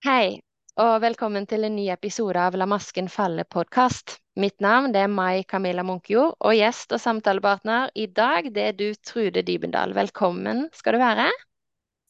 [0.00, 0.38] Hei,
[0.80, 4.14] og velkommen til en ny episode av La masken falle-podkast.
[4.40, 8.86] Mitt navn er Mai Camilla Munkjord, og gjest og samtalepartner i dag det er du,
[9.04, 9.92] Trude Dybendal.
[9.92, 11.26] Velkommen skal du være.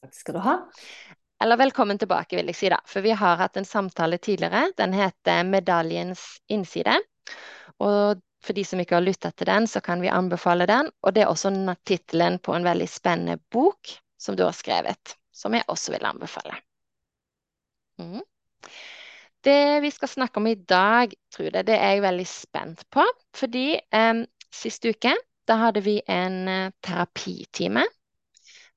[0.07, 0.55] Takk skal du ha.
[1.43, 2.79] Eller velkommen tilbake, vil jeg si, da.
[2.87, 4.71] For vi har hatt en samtale tidligere.
[4.79, 6.95] Den heter Medaljens innside.
[7.83, 10.95] Og for de som ikke har lyttet til den, så kan vi anbefale den.
[11.03, 11.51] Og det er også
[11.83, 16.55] tittelen på en veldig spennende bok som du har skrevet, som jeg også vil anbefale.
[18.01, 18.21] Mm.
[19.41, 23.05] Det vi skal snakke om i dag, Trude, det er jeg veldig spent på.
[23.37, 24.21] Fordi eh,
[24.53, 25.15] sist uke
[25.49, 27.87] da hadde vi en eh, terapitime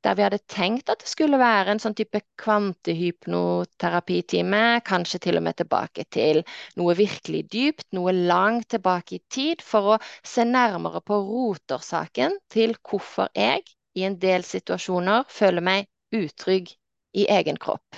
[0.04, 5.44] der vi hadde tenkt at det skulle være en sånn type kvantehypnoterapitime, kanskje til og
[5.46, 6.36] med tilbake til
[6.80, 12.74] noe virkelig dypt, noe langt tilbake i tid, for å se nærmere på rotårsaken til
[12.82, 13.62] hvorfor jeg
[13.96, 16.68] i en del situasjoner føler meg utrygg
[17.16, 17.96] i egen kropp.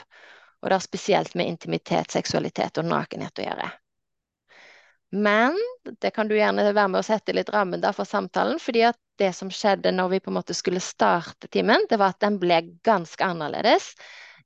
[0.63, 3.73] Og det har spesielt med intimitet, seksualitet og nakenhet å gjøre.
[5.17, 5.57] Men
[6.01, 8.59] det kan du gjerne være med å sette litt rammen der for samtalen.
[8.59, 12.13] fordi at det som skjedde når vi på en måte skulle starte timen, det var
[12.13, 13.95] at den ble ganske annerledes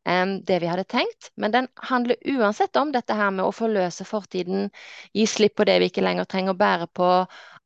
[0.08, 1.30] enn det vi hadde tenkt.
[1.36, 4.70] Men den handler uansett om dette her med å forløse fortiden,
[5.12, 7.10] gi slipp på det vi ikke lenger trenger å bære på,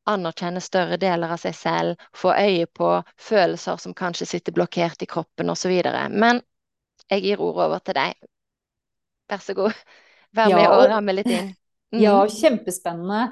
[0.05, 5.09] anerkjenne større deler av seg selv, få øye på følelser som kanskje sitter blokkert i
[5.09, 5.73] kroppen osv.
[6.11, 6.41] Men
[7.09, 8.17] jeg gir ordet over til deg.
[9.31, 9.85] Vær så god.
[10.35, 11.53] Vær med og ramme litt inn.
[11.93, 11.99] Mm.
[12.01, 13.27] Ja, kjempespennende.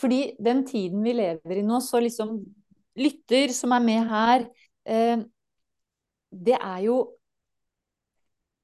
[0.00, 2.36] Fordi den tiden vi lever i nå, så liksom
[2.96, 4.44] Lytter som er med her,
[4.88, 5.24] eh,
[6.30, 6.94] det er jo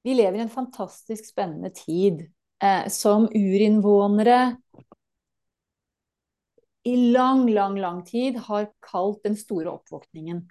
[0.07, 2.23] Vi lever i en fantastisk spennende tid.
[2.63, 4.39] Eh, som urinnvånere
[6.83, 10.41] i lang, lang, lang tid har kalt den store oppvåkningen.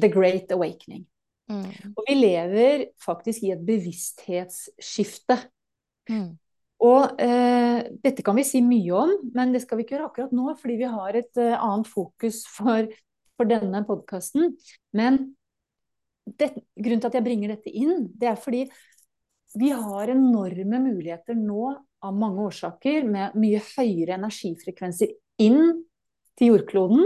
[0.00, 1.06] The Great Awakening.
[1.50, 1.92] Mm.
[1.92, 5.36] Og vi lever faktisk i et bevissthetsskifte.
[6.08, 6.32] Mm.
[6.84, 10.34] Og eh, dette kan vi si mye om, men det skal vi ikke gjøre akkurat
[10.36, 12.90] nå, fordi vi har et eh, annet fokus for,
[13.38, 14.52] for denne podkasten.
[14.96, 15.20] Men
[16.24, 18.66] det, grunnen til at jeg bringer dette inn, det er fordi
[19.54, 21.68] vi har enorme muligheter nå
[22.04, 25.84] av mange årsaker, med mye høyere energifrekvenser inn
[26.36, 27.04] til jordkloden,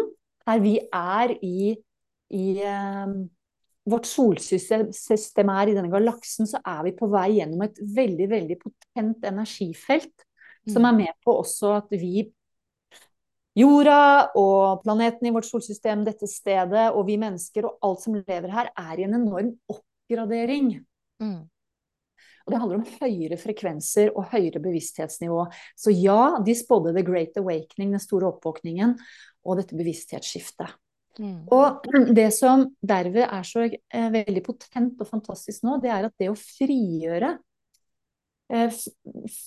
[0.49, 1.75] her vi er i,
[2.35, 3.19] i eh,
[3.91, 8.59] vårt solsystem er i denne galaksen, så er vi på vei gjennom et veldig, veldig
[8.63, 10.15] potent energifelt.
[10.67, 10.73] Mm.
[10.75, 12.27] Som er med på også at vi,
[13.59, 14.01] jorda
[14.39, 18.73] og planeten i vårt solsystem, dette stedet, og vi mennesker og alt som lever her,
[18.77, 20.75] er i en enorm oppgradering.
[21.23, 21.47] Mm.
[22.49, 25.43] Og det handler om høyere frekvenser og høyere bevissthetsnivå.
[25.77, 28.95] Så ja, de spådde The Great Awakening, den store oppvåkningen,
[29.45, 30.73] og dette bevissthetsskiftet.
[31.19, 31.49] Mm.
[31.51, 36.15] Og det som derved er så eh, veldig potent og fantastisk nå, det er at
[36.21, 37.33] det å frigjøre
[38.55, 38.79] eh,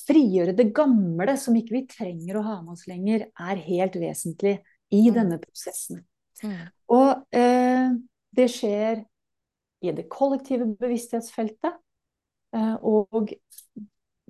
[0.05, 4.57] Frigjøre det gamle som ikke vi trenger å ha med oss lenger, er helt vesentlig
[4.91, 5.13] i mm.
[5.15, 6.03] denne prosessen.
[6.43, 6.59] Mm.
[6.91, 7.95] Og eh,
[8.35, 9.05] det skjer
[9.81, 11.79] i det kollektive bevissthetsfeltet.
[12.55, 13.31] Eh, og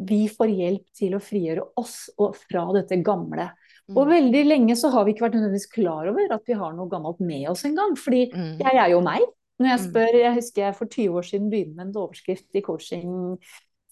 [0.02, 2.06] vi får hjelp til å frigjøre oss
[2.46, 3.50] fra dette gamle.
[3.92, 4.12] Og mm.
[4.12, 7.22] veldig lenge så har vi ikke vært nødvendigvis klar over at vi har noe gammelt
[7.24, 7.94] med oss engang.
[8.00, 8.56] Fordi mm.
[8.64, 9.28] jeg er jo meg.
[9.62, 9.86] Når jeg mm.
[9.90, 13.14] spør, jeg husker jeg for 20 år siden begynte med en overskrift i coaching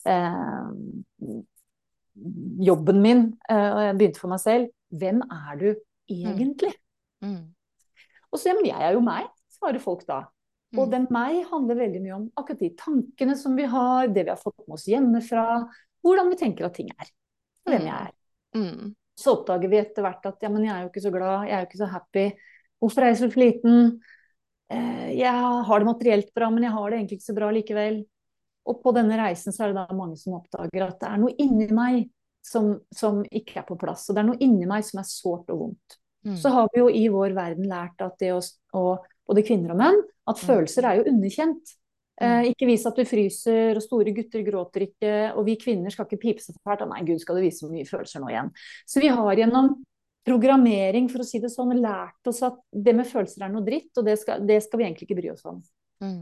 [0.10, 1.38] eh,
[2.70, 4.72] jobben min, eh, og jeg begynte for meg selv.
[4.90, 5.68] Hvem er du
[6.10, 6.74] egentlig?
[7.22, 7.36] Mm.
[7.36, 7.46] Mm.
[8.32, 10.24] Og så men jeg er jo meg, svarer folk da.
[10.78, 10.92] Og mm.
[10.94, 14.42] den meg handler veldig mye om akkurat de tankene som vi har, det vi har
[14.42, 15.46] fått med oss hjemmefra,
[16.06, 17.10] hvordan vi tenker at ting er.
[17.66, 18.14] Og hvem jeg er.
[18.58, 18.94] Mm.
[19.20, 21.56] Så oppdager vi etter hvert at ja, men jeg er jo ikke så glad, jeg
[21.58, 22.26] er jo ikke så happy.
[22.80, 23.82] Hvorfor er jeg så sliten?
[24.72, 28.00] Eh, jeg har det materielt bra, men jeg har det egentlig ikke så bra likevel.
[28.70, 31.36] Og på denne reisen så er det da mange som oppdager at det er noe
[31.42, 32.04] inni meg
[32.46, 34.08] som, som ikke er på plass.
[34.08, 36.00] Og det er noe inni meg som er sårt og vondt.
[36.28, 36.36] Mm.
[36.38, 38.40] Så har vi jo i vår verden lært at det å,
[38.78, 40.46] og både kvinner og menn, at mm.
[40.46, 41.76] følelser er jo underkjent.
[42.20, 46.08] Eh, ikke vis at du fryser, og store gutter gråter ikke, og vi kvinner skal
[46.08, 46.84] ikke pipe så fælt.
[46.90, 48.52] Nei, gud, skal du vise så mye følelser nå igjen.
[48.90, 49.78] Så vi har gjennom
[50.28, 53.92] programmering, for å si det sånn, lært oss at det med følelser er noe dritt,
[53.98, 55.62] og det skal, det skal vi egentlig ikke bry oss om.
[56.04, 56.22] Mm.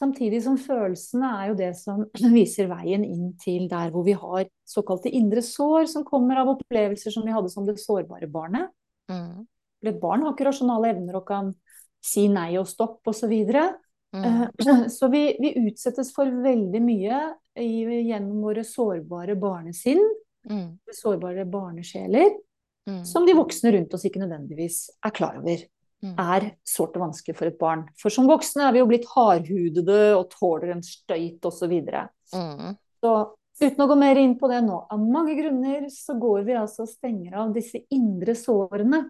[0.00, 2.02] Samtidig som følelsene er jo det som
[2.38, 7.14] viser veien inn til der hvor vi har såkalte indre sår, som kommer av opplevelser
[7.14, 8.72] som vi hadde som det sårbare barnet.
[9.12, 9.46] Mm.
[9.86, 11.54] Et barn har ikke rasjonale evner og kan
[12.04, 13.34] si nei og stopp osv.
[14.14, 14.24] Mm.
[14.24, 17.22] Eh, så vi, vi, utsettes for veldig mye
[17.60, 17.70] i,
[18.10, 20.02] gjennom våre sårbare barnesinn,
[20.50, 20.68] mm.
[21.02, 22.32] sårbare barnesjeler,
[22.88, 23.02] mm.
[23.06, 25.66] som de voksne rundt oss ikke nødvendigvis er klar over.
[26.00, 26.14] Mm.
[26.16, 27.84] Er sårt og vanskelig for et barn.
[28.00, 31.74] For som voksne er vi jo blitt hardhudede og tåler en støyt osv.
[32.30, 32.78] Så, mm.
[33.04, 33.18] så
[33.60, 34.76] Uten å gå mer inn på det nå.
[34.88, 39.02] Av mange grunner så går vi altså og stenger av disse indre sårene.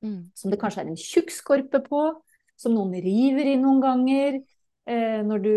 [0.00, 0.30] Mm.
[0.38, 2.00] Som det kanskje er en tjukk skorpe på,
[2.58, 4.40] som noen river i noen ganger.
[4.88, 5.54] Eh, når, du,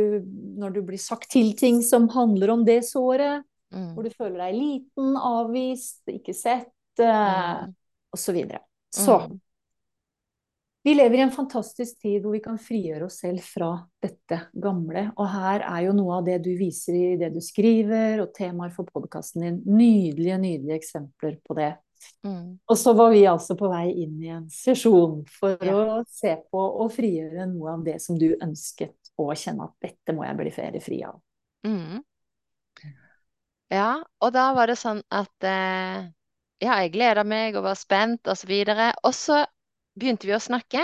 [0.59, 3.45] når, du, blir sagt til ting som handler om det såret.
[3.71, 3.93] Mm.
[3.95, 7.71] Hvor du føler deg liten, avvist, ikke sett, eh, mm.
[8.17, 8.41] osv.
[8.91, 9.39] Så, så mm.
[10.83, 13.69] Vi lever i en fantastisk tid hvor vi kan frigjøre oss selv fra
[14.01, 15.11] dette gamle.
[15.13, 18.73] Og her er jo noe av det du viser i det du skriver, og temaer
[18.73, 19.59] for podkasten din.
[19.69, 21.75] Nydelige, nydelige eksempler på det.
[22.25, 22.59] Mm.
[22.65, 25.75] Og så var vi altså på vei inn i en sesjon for ja.
[25.75, 30.15] å se på og frigjøre noe av det som du ønsket, og kjenne at dette
[30.17, 31.19] må jeg bli feriefri fri av.
[31.67, 32.01] Mm.
[33.71, 36.09] Ja, og da var det sånn at eh,
[36.61, 38.91] ja, jeg gleda meg og var spent og så videre.
[39.07, 39.41] Og så
[39.97, 40.83] begynte vi å snakke,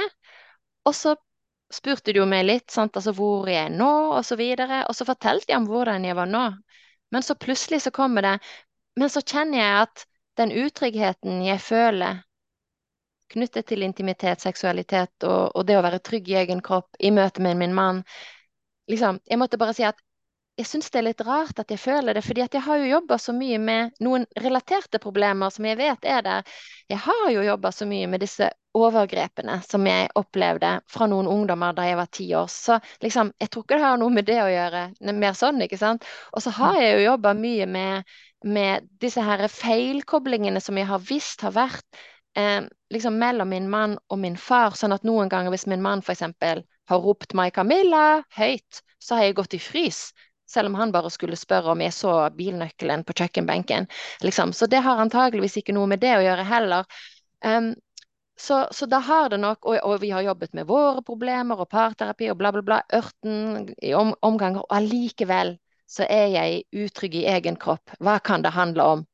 [0.87, 1.15] og så
[1.73, 4.85] spurte du meg litt, sant, altså hvor jeg er nå, og så videre.
[4.87, 6.45] Og så fortalte jeg om hvordan jeg var nå.
[7.11, 8.33] Men så plutselig så kommer det
[8.99, 10.01] Men så kjenner jeg at
[10.37, 12.23] den utryggheten jeg føler
[13.33, 17.43] knyttet til intimitet, seksualitet og, og, det å være trygg i egen kropp i møte
[17.43, 18.03] med min mann
[18.87, 19.99] liksom, Jeg måtte bare si at
[20.57, 23.19] jeg syns det er litt rart at jeg føler det, fordi jeg har jo jobba
[23.21, 26.55] så mye med noen relaterte problemer som jeg vet er der.
[26.89, 31.75] Jeg har jo jobba så mye med disse overgrepene som jeg opplevde fra noen ungdommer
[31.77, 32.49] da jeg var ti år.
[32.51, 34.83] Så liksom, jeg tror ikke det har noe med det å gjøre.
[35.17, 36.05] Mer sånn, ikke sant.
[36.33, 41.03] Og så har jeg jo jobba mye med, med, disse her feilkoblingene som jeg har
[41.03, 42.01] visst har vært
[42.37, 44.77] eh, liksom mellom min mann og min far.
[44.77, 46.25] Sånn at noen ganger hvis min mann f.eks.
[46.87, 50.09] har ropt 'Mai Camilla' høyt, så har jeg gått i frys.
[50.47, 53.89] Selv om han bare skulle spørre om jeg så bilnøkkelen på kjøkkenbenken.
[54.23, 54.53] Liksom.
[54.55, 56.87] Så det har antageligvis ikke noe med det å gjøre heller.
[57.43, 57.73] Um,
[58.39, 61.69] så, så, da har det nok, og, og, vi har jobbet med våre problemer og
[61.69, 65.55] parterapi og bla, bla, bla, ørten i om, omganger, og allikevel
[65.89, 67.95] så er jeg utrygg i egen kropp.
[68.03, 69.05] Hva kan det handle om?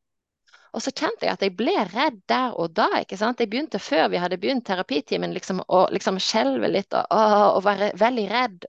[0.73, 2.89] Og så kjente jeg at jeg ble redd der og da.
[2.99, 3.39] ikke sant?
[3.39, 7.25] Jeg begynte før vi hadde begynt terapitimen liksom, å liksom skjelve litt og, å,
[7.59, 8.65] og, være veldig redd.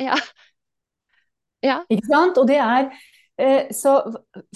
[0.00, 0.16] Ja.
[1.68, 1.82] ja.
[1.92, 2.40] Ikke sant?
[2.40, 2.88] Og det er
[3.74, 3.92] så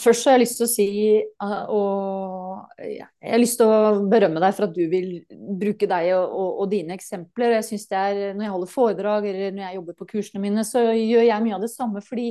[0.01, 0.87] først har jeg lyst til å si
[1.19, 5.13] eh, og jeg har lyst til å berømme deg for at du vil
[5.61, 7.57] bruke deg og, og, og dine eksempler.
[7.59, 10.67] Jeg synes det er, Når jeg holder foredrag eller når jeg jobber på kursene mine,
[10.69, 12.05] så gjør jeg mye av det samme.
[12.05, 12.29] Fordi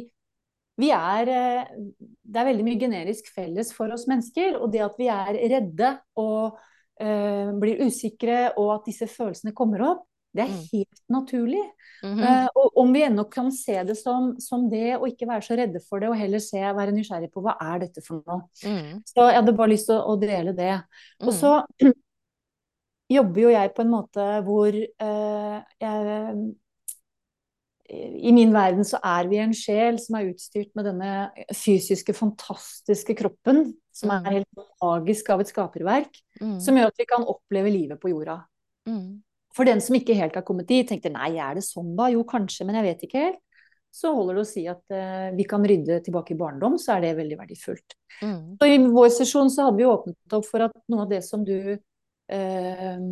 [0.82, 1.74] vi er eh,
[2.22, 4.60] Det er veldig mye generisk felles for oss mennesker.
[4.62, 9.86] Og det at vi er redde og uh, blir usikre, og at disse følelsene kommer
[9.90, 10.62] opp, det er mm.
[10.74, 11.64] helt naturlig.
[12.04, 12.44] Mm -hmm.
[12.44, 15.56] uh, og om vi ennå kan se det som, som, det, og ikke være så
[15.56, 18.42] redde for det, og heller se, være nysgjerrig på hva er dette for noe.
[18.66, 19.04] Mm.
[19.06, 20.82] Så jeg hadde bare lyst til å, å dele det.
[21.22, 21.38] Og mm.
[21.38, 21.62] så
[23.18, 26.54] jobber jo jeg på en måte hvor uh, jeg
[27.94, 31.12] i min verden så er vi en sjel som er utstyrt med denne
[31.54, 34.32] fysiske, fantastiske kroppen, som er mm.
[34.32, 36.58] helt magisk av et skaperverk, mm.
[36.64, 38.40] som gjør at vi kan oppleve livet på jorda.
[38.90, 39.22] Mm.
[39.54, 42.10] For den som ikke helt har kommet dit, tenkte nei, er det sånn da?
[42.14, 43.42] Jo, kanskje, men jeg vet ikke helt.
[43.94, 47.04] Så holder det å si at eh, vi kan rydde tilbake i barndom, så er
[47.04, 47.94] det veldig verdifullt.
[48.24, 48.56] Mm.
[48.58, 51.44] Så I vår sesjon så hadde vi åpnet opp for at noe av det som
[51.46, 53.04] du eh,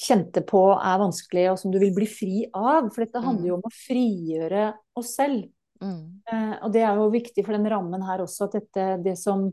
[0.00, 2.88] kjente på er vanskelig, og som du vil bli fri av.
[2.88, 3.60] For dette handler jo mm.
[3.60, 4.62] om å frigjøre
[5.02, 5.44] oss selv.
[5.84, 6.00] Mm.
[6.32, 9.50] Eh, og det er jo viktig for den rammen her også, at dette, det som,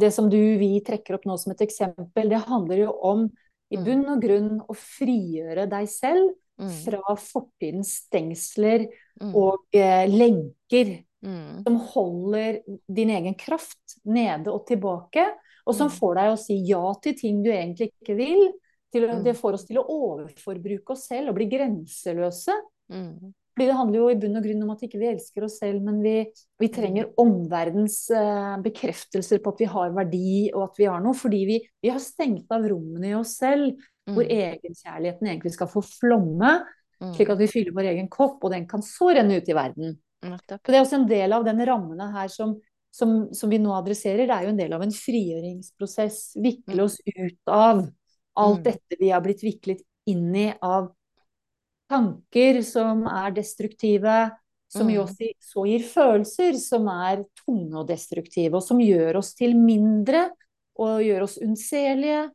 [0.00, 3.28] det som du, vi trekker opp nå som et eksempel, det handler jo om
[3.68, 3.84] i mm.
[3.84, 6.72] bunn og grunn å frigjøre deg selv mm.
[6.84, 8.86] fra fortidens stengsler
[9.20, 9.34] mm.
[9.36, 10.98] og eh, lenker
[11.64, 15.24] som holder din egen kraft nede og tilbake,
[15.66, 18.44] og som får deg å si ja til ting du egentlig ikke vil.
[18.94, 22.54] Til, det får oss til å overforbruke oss selv og bli grenseløse.
[22.88, 23.34] Mm.
[23.58, 25.80] Fordi det handler jo i bunn og grunn om at ikke vi elsker oss selv,
[25.82, 26.12] men vi,
[26.62, 31.18] vi trenger omverdens eh, bekreftelser på at vi har verdi og at vi har noe.
[31.18, 34.12] Fordi vi, vi har stengt av rommene i oss selv mm.
[34.14, 36.52] hvor egenkjærligheten egentlig skal få flomme.
[37.02, 37.10] Mm.
[37.16, 39.98] Slik at vi fyller vår egen kopp, og den kan så renne ut i verden.
[40.22, 40.38] Mm.
[40.46, 42.56] det er også en del av den rammene her som,
[42.94, 44.22] som, som, vi nå adresserer.
[44.22, 46.20] Det er jo en del av en frigjøringsprosess.
[46.38, 46.84] Vikle mm.
[46.86, 47.82] oss ut av
[48.38, 48.64] alt mm.
[48.70, 49.82] dette vi har blitt viklet
[50.14, 50.92] inn i av
[51.88, 54.18] tanker som er destruktive,
[54.68, 55.08] som jo mm.
[55.08, 60.28] også så gir følelser som er tunge og destruktive, og som gjør oss til mindre
[60.78, 62.26] og gjør oss unnselige,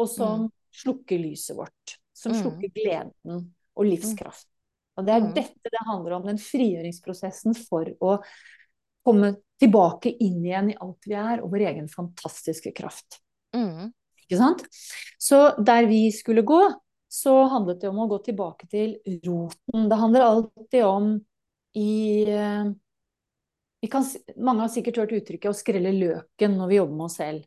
[0.00, 0.48] og som mm.
[0.82, 1.98] slukker lyset vårt.
[2.16, 2.40] Som mm.
[2.40, 3.44] slukker gleden
[3.76, 4.48] og livskraft.
[4.98, 8.18] Og det er dette det handler om, den frigjøringsprosessen for å
[9.06, 13.20] komme tilbake inn igjen i alt vi er, og vår egen fantastiske kraft.
[13.56, 13.92] Mm.
[14.24, 14.64] Ikke sant?
[15.20, 16.60] Så der vi skulle gå,
[17.12, 18.94] så handlet det om å gå tilbake til
[19.26, 19.88] roten.
[19.90, 21.10] Det handler alltid om
[21.76, 22.70] i, eh,
[23.92, 27.44] kan, Mange har sikkert hørt uttrykket 'å skrelle løken' når vi jobber med oss selv.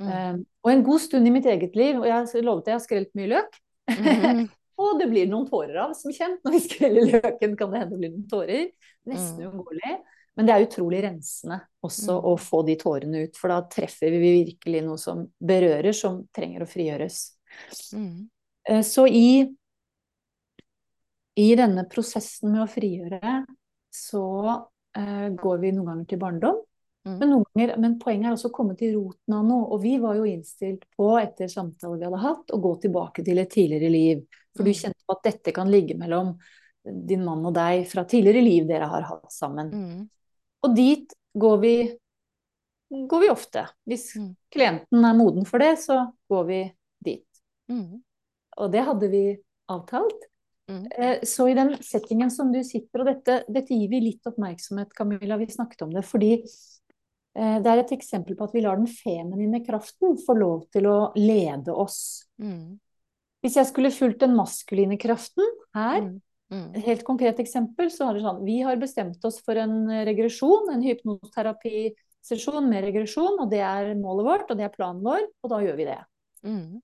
[0.00, 0.08] Mm.
[0.08, 3.12] Um, og en god stund i mitt eget liv, og jeg lovet jeg har skrelt
[3.14, 3.60] mye løk
[3.92, 4.48] mm.
[4.82, 6.40] Og det blir noen tårer av, som kjent.
[6.42, 8.66] Når vi skreller løken, kan det hende det blir noen tårer.
[9.06, 9.46] Nesten mm.
[9.50, 9.96] uunngåelig.
[10.34, 12.26] Men det er utrolig rensende også mm.
[12.32, 16.64] å få de tårene ut, for da treffer vi virkelig noe som berører, som trenger
[16.64, 17.26] å frigjøres.
[17.92, 18.30] Mm.
[18.68, 19.46] Eh, så i,
[21.34, 23.40] i denne prosessen med å frigjøre,
[23.92, 24.26] så
[24.96, 26.60] uh, går vi noen ganger til barndom.
[27.02, 27.16] Mm.
[27.18, 29.66] Men, ganger, men, poenget er også å komme til roten av noe.
[29.74, 33.42] Og vi var jo innstilt på, etter samtaler vi hadde hatt, å gå tilbake til
[33.42, 34.22] et tidligere liv.
[34.56, 34.78] For du mm.
[34.78, 36.36] kjente på at dette kan ligge mellom
[36.82, 39.72] din mann og deg fra tidligere liv dere har hatt sammen.
[39.72, 40.06] Mm.
[40.62, 41.74] Og dit går vi,
[43.10, 43.66] går vi ofte.
[43.88, 44.30] Hvis mm.
[44.54, 46.62] klienten er moden for det, så går vi
[47.02, 47.26] dit.
[47.70, 48.02] Mm.
[48.58, 49.24] Og det hadde vi
[49.72, 50.28] avtalt.
[50.70, 50.84] Mm.
[50.92, 54.92] Eh, så i den settingen som du sitter, og dette, dette, gir vi litt oppmerksomhet,
[54.96, 56.36] Camilla, vi snakket om det, fordi
[57.32, 60.88] Eh, det er et eksempel på at vi lar den feminine kraften få lov til
[60.90, 62.26] å lede oss.
[62.42, 62.76] Mm.
[63.42, 66.20] Hvis jeg skulle fulgt den maskuline kraften her, mm.
[66.52, 66.66] Mm.
[66.84, 70.84] helt konkret eksempel, så er det sånn Vi har bestemt oss for en regresjon, en
[70.84, 75.62] hypnoterapisesjon med regresjon, og det er målet vårt, og det er planen vår, og da
[75.64, 76.00] gjør vi det.
[76.44, 76.82] Mm.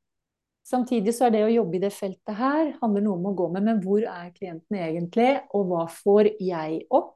[0.69, 3.47] Samtidig så er det å jobbe i det feltet her handler noe om å gå
[3.55, 7.15] med, men hvor er klienten egentlig, og hva får jeg opp?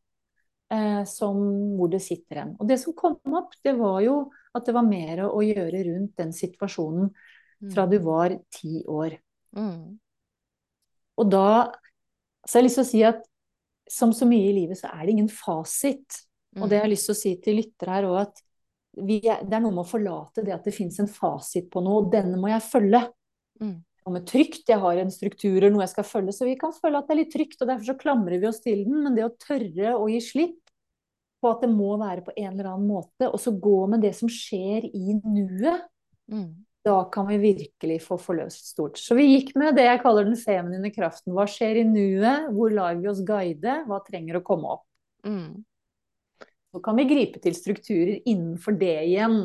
[0.73, 1.37] eh, som,
[1.77, 2.55] hvor det sitter en.
[2.61, 4.17] Og det som kom opp, det var jo
[4.57, 7.13] at det var mer å gjøre rundt den situasjonen
[7.73, 8.07] fra du mm.
[8.07, 9.17] var ti år.
[9.57, 9.99] Mm.
[11.21, 11.71] Og da
[12.43, 13.21] så har jeg lyst til å si at
[13.93, 16.23] som så mye i livet, så er det ingen fasit.
[16.59, 16.95] Og det jeg har mm.
[16.95, 18.43] lyst til å si til lyttere her òg, at
[18.99, 22.03] er, det er noe med å forlate det at det fins en fasit på noe,
[22.03, 23.03] og denne må jeg følge.
[23.61, 23.79] Mm.
[24.03, 26.73] Noe med trygt, jeg har en struktur eller noe jeg skal følge, så vi kan
[26.75, 28.99] føle at det er litt trygt, og derfor så klamrer vi oss til den.
[29.05, 30.59] Men det å tørre å gi slipp,
[31.43, 34.13] på at det må være på en eller annen måte, og så gå med det
[34.15, 35.89] som skjer i nuet,
[36.31, 36.51] mm.
[36.87, 39.01] da kan vi virkelig få forløst stort.
[39.01, 41.35] Så vi gikk med det jeg kaller den feminine kraften.
[41.35, 42.47] Hva skjer i nuet?
[42.55, 43.81] Hvor lar vi oss guide?
[43.89, 44.87] Hva trenger å komme opp?
[45.27, 45.65] Mm.
[46.73, 49.43] Så kan vi gripe til strukturer innenfor det igjen,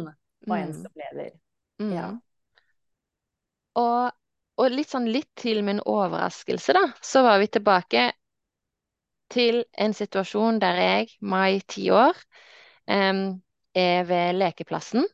[0.47, 0.79] hva enn mm.
[0.83, 1.33] som lever.
[1.81, 1.91] Mm.
[1.97, 2.07] Ja.
[3.77, 4.13] Og,
[4.57, 8.07] og, litt sånn litt til min overraskelse, da, så var vi tilbake
[9.33, 12.17] til en situasjon der jeg, mai ti år,
[12.87, 15.05] er ved lekeplassen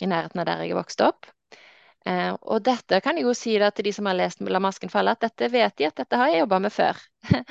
[0.00, 1.28] i nærheten av der jeg vokste opp.
[2.02, 4.90] Uh, og dette kan jeg jo si da, til de som har lest 'La masken
[4.90, 6.98] falle', at dette vet de at dette har jeg jobba med før.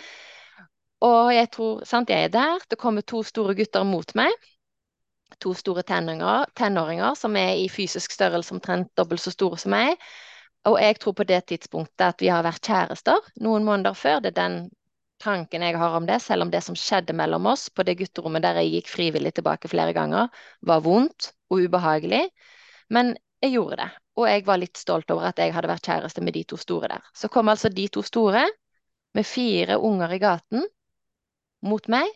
[1.12, 4.34] og jeg tror, sant, jeg er der, det kommer to store gutter mot meg.
[5.40, 9.96] To store tenåringer, tenåringer som er i fysisk størrelse omtrent dobbelt så store som meg.
[10.70, 14.20] Og jeg tror på det tidspunktet at vi har vært kjærester noen måneder før.
[14.22, 14.58] Det er den
[15.22, 18.46] tanken jeg har om det, selv om det som skjedde mellom oss på det gutterommet
[18.46, 20.30] der jeg gikk frivillig tilbake flere ganger,
[20.62, 22.24] var vondt og ubehagelig.
[22.94, 26.26] Men jeg gjorde det, og jeg var litt stolt over at jeg hadde vært kjæreste
[26.26, 27.10] med de to store der.
[27.18, 28.46] Så kom altså de to store,
[29.18, 30.66] med fire unger i gaten,
[31.68, 32.08] mot meg,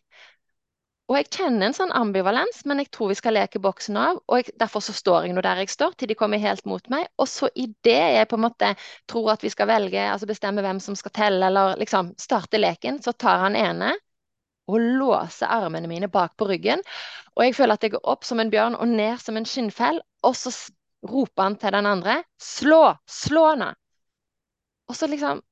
[1.06, 4.18] og jeg kjenner en sånn ambivalens, men jeg tror vi skal leke boksen av.
[4.26, 6.88] Og jeg, derfor så står jeg nå der jeg står, til de kommer helt mot
[6.90, 7.06] meg.
[7.22, 8.72] Og så idet jeg på en måte
[9.12, 12.98] tror at vi skal velge, altså bestemme hvem som skal telle, eller liksom starte leken,
[13.06, 13.94] så tar han ene
[14.66, 16.82] og låser armene mine bak på ryggen.
[17.38, 20.02] Og jeg føler at jeg går opp som en bjørn og ned som en skinnfell.
[20.26, 20.50] Og så
[21.06, 22.96] roper han til den andre slå!
[23.06, 23.76] Slå henne!
[24.90, 25.46] Og så liksom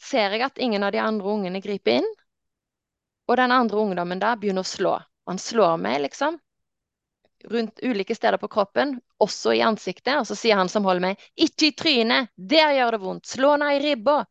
[0.00, 2.14] ser jeg at ingen av de andre ungene griper inn.
[3.26, 4.96] Og den andre ungdommen da begynner å slå.
[5.26, 6.38] Han slår meg, liksom.
[7.50, 10.14] Rundt ulike steder på kroppen, også i ansiktet.
[10.20, 12.30] Og så sier han som holder meg, 'Ikke i trynet!
[12.36, 13.26] Der gjør det vondt!
[13.26, 14.24] Slå henne i ribba!'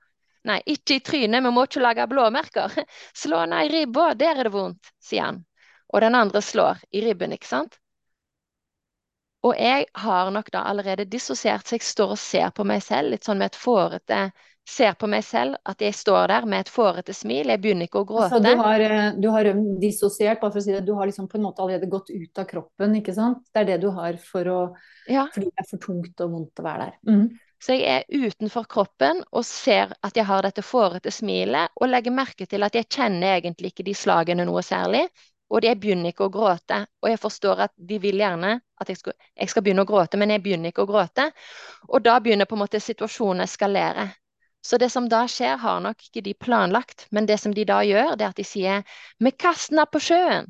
[0.45, 2.73] Nei, ikke i trynet, vi må ikke lage blåmerker.
[3.23, 5.41] Slå henne i ribba, der er det vondt, sier han.
[5.89, 7.79] Og den andre slår i ribben, ikke sant?
[9.45, 13.13] Og jeg har nok da allerede dissosiert, så jeg står og ser på meg selv
[13.13, 14.21] litt sånn med et fårete
[14.67, 17.51] ser på meg selv, at jeg står der med et fårete smil.
[17.53, 18.31] Jeg begynner ikke å gråte.
[18.34, 19.50] Altså, du har, eh, du har
[19.81, 20.86] dissosiert, bare for å si det.
[20.88, 23.43] Du har liksom på en måte allerede gått ut av kroppen, ikke sant?
[23.53, 24.60] Det er det du har for å
[25.05, 25.27] ja.
[25.34, 26.95] Fordi det er for tungt og vondt å være der.
[27.05, 27.27] Mm.
[27.62, 32.13] Så jeg er utenfor kroppen og ser at jeg har dette fårete smilet, og legger
[32.13, 35.05] merke til at jeg kjenner egentlig ikke de slagene noe særlig.
[35.53, 36.81] Og jeg begynner ikke å gråte.
[37.03, 40.17] Og jeg forstår at de vil gjerne at jeg skal, jeg skal begynne å gråte,
[40.17, 41.29] men jeg begynner ikke å gråte.
[41.88, 44.07] Og da begynner på en måte situasjonen å eskalere.
[44.65, 47.05] Så det som da skjer, har nok ikke de planlagt.
[47.13, 48.81] Men det som de da gjør, det er at de sier
[49.19, 50.50] 'vi kaster den på sjøen'.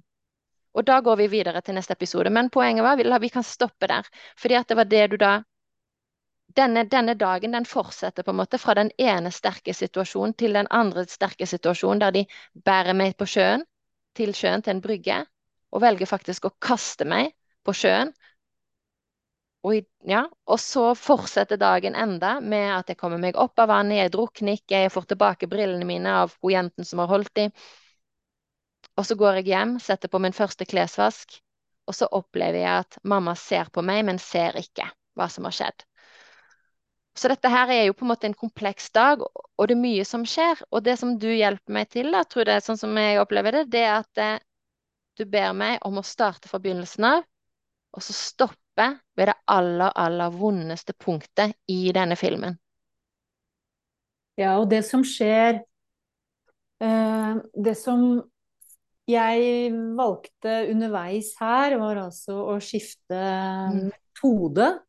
[0.76, 2.30] Og da går vi videre til neste episode.
[2.30, 4.08] Men poenget var at vi kan stoppe der.
[4.38, 5.42] Fordi at det var det du da
[6.58, 10.68] denne, denne, dagen den fortsetter på en måte fra den ene sterke situasjonen til den
[10.72, 12.26] andre sterke situasjonen, der de
[12.66, 13.66] bærer meg på sjøen,
[14.16, 15.26] til sjøen, til en brygge.
[15.76, 17.34] og velger faktisk å kaste meg
[17.66, 18.14] på sjøen.
[19.66, 23.98] Og, ja, og så fortsetter dagen enda med at jeg kommer meg opp av vannet,
[24.04, 27.56] jeg drukner ikke, jeg får tilbake brillene mine av hun jenten som har holdt dem.
[28.96, 31.40] Og så går jeg hjem, setter på min første klesvask,
[31.90, 35.56] og så opplever jeg at mamma ser på meg, men ser ikke hva som har
[35.58, 35.86] skjedd.
[37.16, 40.06] Så dette her er jo på en måte en kompleks dag, og det er mye
[40.08, 40.60] som skjer.
[40.72, 43.64] Og det som du hjelper meg til, da, tror jeg, sånn som jeg opplever det,
[43.72, 44.44] det er at eh,
[45.16, 47.24] du ber meg om å starte fra begynnelsen av,
[47.96, 48.16] og så
[48.76, 52.58] stoppe ved det aller, aller vondeste punktet i denne filmen.
[54.38, 55.64] Ja, og det som skjer
[56.84, 58.22] eh, Det som
[59.08, 63.92] jeg valgte underveis her, var altså å skifte mm.
[63.92, 64.80] metode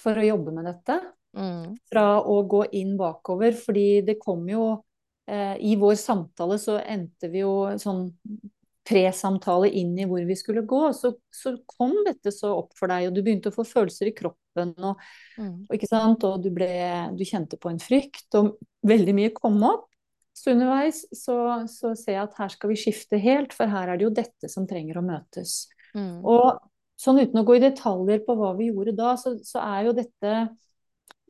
[0.00, 0.96] for å jobbe med dette.
[1.36, 1.76] Mm.
[1.84, 4.82] Fra å gå inn bakover, fordi det kom jo
[5.28, 8.08] eh, I vår samtale så endte vi jo sånn
[8.86, 10.82] presamtale inn i hvor vi skulle gå.
[10.96, 14.14] Så, så, kom dette så opp for deg, og du begynte å få følelser i
[14.16, 14.72] kroppen.
[14.78, 15.02] Og,
[15.38, 15.66] mm.
[15.68, 16.70] og, og du, ble,
[17.16, 19.88] du, kjente på en frykt, og veldig mye kom opp.
[20.36, 21.36] Så underveis så,
[21.72, 24.50] så, ser jeg at her skal vi skifte helt, for her er det jo dette
[24.52, 25.62] som trenger å møtes.
[25.96, 26.20] Mm.
[26.28, 26.58] Og
[27.00, 29.96] sånn uten å gå i detaljer på hva vi gjorde da, så, så er jo
[29.96, 30.36] dette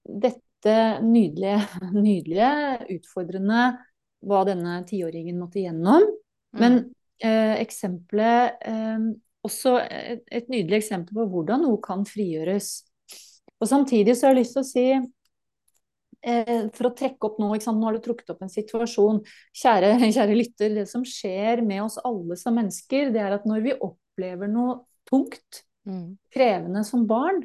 [0.07, 1.61] dette nydelige,
[2.07, 2.51] nydelige,
[2.97, 3.63] utfordrende
[4.27, 6.07] hva denne tiåringen måtte gjennom.
[6.07, 6.61] Mm.
[6.63, 6.79] Men
[7.25, 9.07] eh, eksempelet eh,
[9.47, 12.81] Også et, et, nydelig eksempel på hvordan noe kan frigjøres.
[13.63, 14.87] Og samtidig så har jeg lyst til å si
[16.27, 19.23] eh, For å trekke opp nå, nå har du trukket opp en situasjon.
[19.57, 23.63] Kjære, kjære lytter, det som skjer med oss alle som mennesker, det er at når
[23.69, 26.17] vi opplever noe tungt, mm.
[26.35, 27.45] krevende som barn,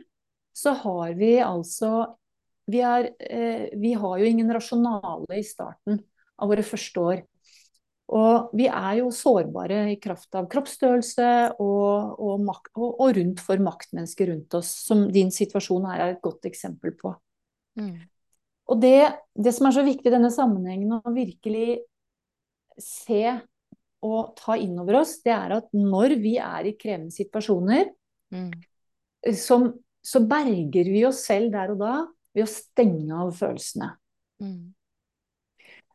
[0.58, 2.10] så har vi altså
[2.72, 6.02] vi, er, eh, vi har jo ingen rasjonale i starten
[6.42, 7.22] av våre første år.
[8.12, 11.28] Og vi er jo sårbare i kraft av kroppsstørrelse
[11.64, 16.24] og, og, og, og rundt for maktmennesker rundt oss, som din situasjon her er et
[16.24, 17.14] godt eksempel på.
[17.80, 17.94] Mm.
[18.72, 18.98] Og det,
[19.36, 21.80] det, som er så viktig i denne sammenhengen, å virkelig
[22.82, 23.24] se
[24.02, 27.92] og ta inn over oss, det er at når vi er i krevende situasjoner,
[28.34, 28.52] mm.
[29.38, 29.70] som,
[30.04, 31.96] så berger vi oss selv der og da
[32.36, 33.92] ved å stenge av følelsene.
[34.42, 34.72] Mm.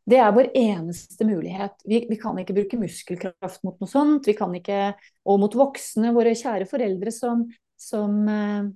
[0.07, 1.81] Det er vår eneste mulighet.
[1.85, 4.29] Vi, vi, kan ikke bruke muskelkraft mot noe sånt.
[4.29, 4.93] Vi kan ikke,
[5.27, 7.43] og mot voksne, våre kjære foreldre som,
[7.75, 8.69] som, eh,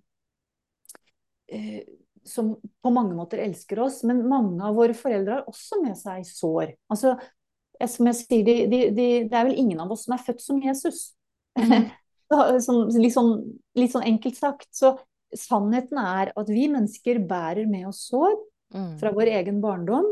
[1.55, 1.85] eh,
[2.27, 4.01] som på mange måter elsker oss.
[4.09, 6.75] Men mange av våre foreldre har også med seg sår.
[6.90, 7.14] Altså,
[7.88, 10.45] som jeg sier, de, de, de, det er vel ingen av oss som er født
[10.45, 11.11] som Jesus.
[12.31, 12.61] Mm.
[12.62, 13.31] sånn, litt, sånn,
[13.75, 14.69] litt sånn enkelt sagt.
[14.71, 14.93] Så
[15.35, 18.37] sannheten er at vi mennesker bærer med oss sår
[18.75, 18.93] mm.
[19.01, 20.07] fra vår egen barndom,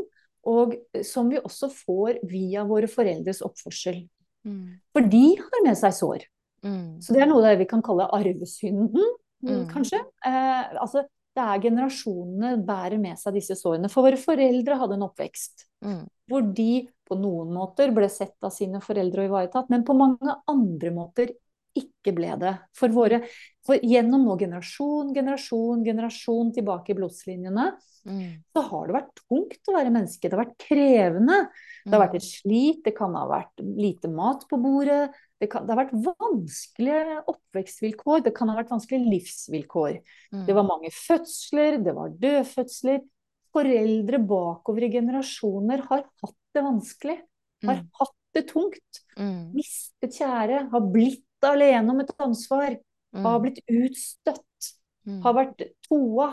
[0.47, 0.75] og
[1.05, 4.03] som vi også får via våre foreldres oppførsel.
[4.47, 4.79] Mm.
[4.95, 6.27] For de har med seg sår.
[6.65, 6.99] Mm.
[7.03, 9.65] Så det er noe vi kan kalle arvesynden, mm.
[9.71, 9.99] kanskje.
[10.27, 11.03] Eh, altså,
[11.35, 13.91] det er generasjonene bærer med seg disse sårene.
[13.91, 16.01] For våre foreldre hadde en oppvekst mm.
[16.31, 20.35] hvor de på noen måter ble sett av sine foreldre og ivaretatt, men på mange
[20.49, 21.31] andre måter
[21.77, 22.55] ikke ble det.
[22.77, 23.21] For, våre,
[23.69, 27.65] for gjennom nå generasjon, generasjon, generasjon tilbake i blodslinjene,
[28.09, 28.21] mm.
[28.49, 30.23] så har det vært tungt å være menneske.
[30.25, 31.37] Det har vært krevende.
[31.83, 35.13] Det har vært et slit, det kan ha vært lite mat på bordet.
[35.37, 40.01] Det, kan, det har vært vanskelige oppvekstvilkår, det kan ha vært vanskelige livsvilkår.
[40.33, 40.43] Mm.
[40.49, 43.05] Det var mange fødsler, det var dødfødsler.
[43.53, 47.21] Foreldre bakover i generasjoner har hatt det vanskelig.
[47.69, 47.87] Har mm.
[48.01, 49.01] hatt det tungt.
[49.13, 49.51] Mm.
[49.53, 52.79] Mistet kjære, har blitt alene om et ansvar.
[53.15, 53.25] Mm.
[53.25, 54.69] Har blitt utstøtt.
[55.07, 55.21] Mm.
[55.23, 56.29] Har vært toa.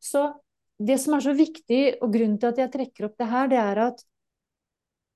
[0.00, 0.26] Så
[0.80, 3.60] det som er så viktig, og grunnen til at jeg trekker opp det her, det
[3.60, 4.04] er at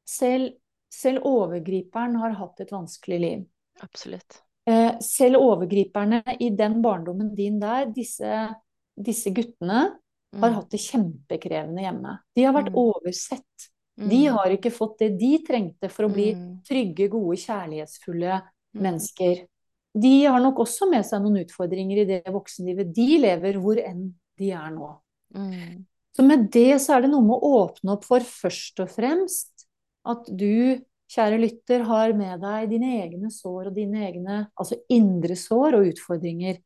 [0.09, 0.57] selv,
[0.93, 3.45] selv overgriperen har hatt et vanskelig liv.
[3.85, 4.41] Absolutt.
[4.69, 8.49] Eh, selv overgriperne i den barndommen din der, disse,
[8.97, 9.87] disse guttene,
[10.35, 10.43] mm.
[10.43, 12.19] har hatt det kjempekrevende hjemme.
[12.37, 12.81] De har vært mm.
[12.81, 13.71] oversett.
[13.95, 14.35] De mm.
[14.35, 16.49] har ikke fått det de trengte for å bli mm.
[16.67, 18.41] trygge, gode, kjærlighetsfulle
[18.75, 18.83] Mm.
[18.83, 19.47] mennesker.
[19.95, 24.09] De har nok også med seg noen utfordringer i det voksenlivet de lever, hvor enn
[24.41, 24.89] de er nå.
[25.37, 25.85] Mm.
[26.15, 29.67] Så med det så er det noe med å åpne opp for først og fremst
[30.11, 30.83] at du,
[31.15, 35.91] kjære lytter, har med deg dine egne sår og dine egne altså indre sår og
[35.93, 36.59] utfordringer.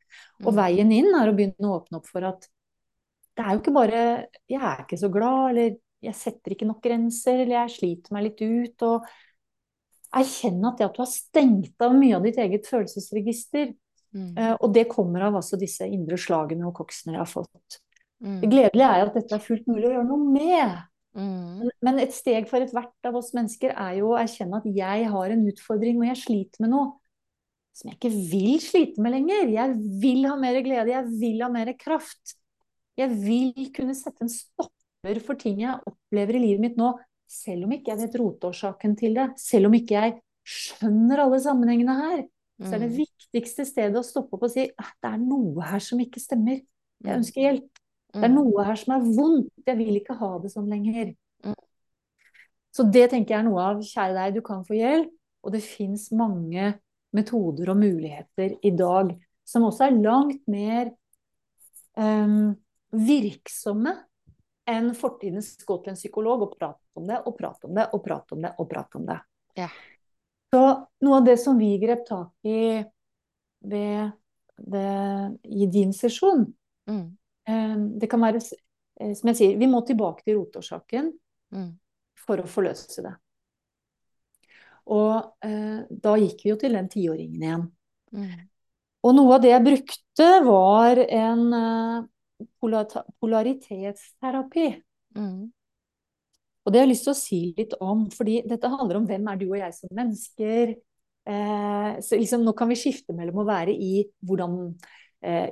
[0.44, 0.58] Og mm.
[0.58, 2.48] veien inn er å begynne å åpne opp for at
[3.38, 4.00] det er jo ikke bare
[4.50, 8.24] 'jeg er ikke så glad', eller 'jeg setter ikke nok grenser', eller 'jeg sliter meg
[8.24, 8.82] litt ut'.
[8.82, 9.06] og
[10.16, 13.72] erkjenne at det at du har stengt av mye av ditt eget følelsesregister,
[14.16, 14.30] mm.
[14.38, 17.80] uh, og det kommer av altså disse indre slagene og koksene jeg har fått.
[18.24, 18.38] Mm.
[18.42, 20.78] Det gledelige er at dette er fullt mulig å gjøre noe med.
[21.18, 21.68] Mm.
[21.84, 25.34] Men et steg for ethvert av oss mennesker er jo å erkjenne at jeg har
[25.34, 26.96] en utfordring og jeg sliter med noe
[27.78, 29.52] som jeg ikke vil slite med lenger.
[29.54, 32.34] Jeg vil ha mer glede, jeg vil ha mer kraft.
[32.98, 36.90] Jeg vil kunne sette en stopper for ting jeg opplever i livet mitt nå,
[37.28, 39.28] selv om ikke jeg vet rotårsaken til det.
[39.40, 40.16] Selv om ikke jeg
[40.48, 42.22] skjønner alle sammenhengene her.
[42.58, 42.96] Så er det mm.
[42.98, 46.58] viktigste stedet å stoppe opp og si at det er noe her som ikke stemmer.
[46.58, 47.18] Jeg mm.
[47.20, 47.82] ønsker hjelp.
[48.16, 48.38] Det er mm.
[48.40, 49.52] noe her som er vondt.
[49.68, 51.12] Jeg vil ikke ha det sånn lenger.
[52.74, 53.84] Så det tenker jeg er noe av.
[53.84, 55.14] Kjære deg, du kan få hjelp.
[55.46, 56.72] Og det fins mange
[57.14, 59.14] metoder og muligheter i dag
[59.48, 60.90] som også er langt mer
[61.96, 62.52] um,
[62.92, 63.94] virksomme
[64.68, 68.02] enn fortidens gå til en psykolog og prate om det og prate om det og
[68.04, 69.18] prate om det og prate om det.
[69.58, 69.68] Ja.
[70.52, 70.62] Så
[71.04, 72.80] noe av det som vi grep tak i
[73.68, 74.10] ved,
[74.56, 76.46] ved, i din sesjon,
[76.88, 77.06] mm.
[77.50, 81.10] um, det kan være eh, som jeg sier, vi må tilbake til rotårsaken
[81.54, 81.72] mm.
[82.24, 83.14] for å forløse det.
[84.88, 87.66] Og eh, da gikk vi jo til den tiåringen igjen.
[88.16, 88.46] Mm.
[89.04, 92.06] Og noe av det jeg brukte, var en eh,
[92.60, 94.66] polaritetsterapi.
[95.18, 95.40] Mm.
[96.64, 99.32] Og det har jeg lyst til å si litt om, fordi dette handler om hvem
[99.32, 100.74] er du og jeg som mennesker.
[101.28, 104.52] Eh, så liksom, nå kan vi skifte mellom å være i hvordan
[105.24, 105.48] eh,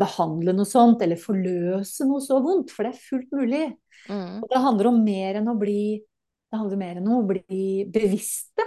[0.00, 3.66] behandle noe sånt, eller forløse noe så vondt, for det er fullt mulig.
[4.08, 4.40] Mm.
[4.40, 5.80] Og det handler om mer enn å bli
[6.46, 8.64] det handler mer enn å bli bevisste.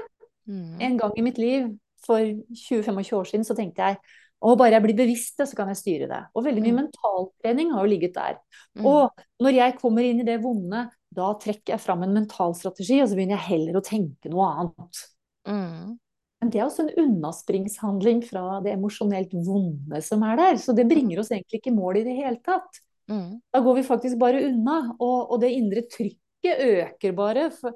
[0.49, 0.79] Mm.
[0.83, 1.69] En gang i mitt liv,
[2.05, 3.97] for 20-25 år siden, så tenkte jeg
[4.39, 6.19] å, bare jeg blir bevisst det, så kan jeg styre det.
[6.33, 6.81] Og veldig mye mm.
[6.85, 8.37] mentaltrening har jo ligget der.
[8.79, 8.85] Mm.
[8.87, 13.01] Og når jeg kommer inn i det vonde, da trekker jeg fram en mental strategi,
[13.03, 15.01] og så begynner jeg heller å tenke noe annet.
[15.49, 15.97] Mm.
[16.39, 20.59] Men det er også en unnaspringshandling fra det emosjonelt vonde som er der.
[20.61, 22.79] Så det bringer oss egentlig ikke i mål i det hele tatt.
[23.11, 23.41] Mm.
[23.51, 27.49] Da går vi faktisk bare unna, og, og det indre trykket øker bare.
[27.57, 27.75] For,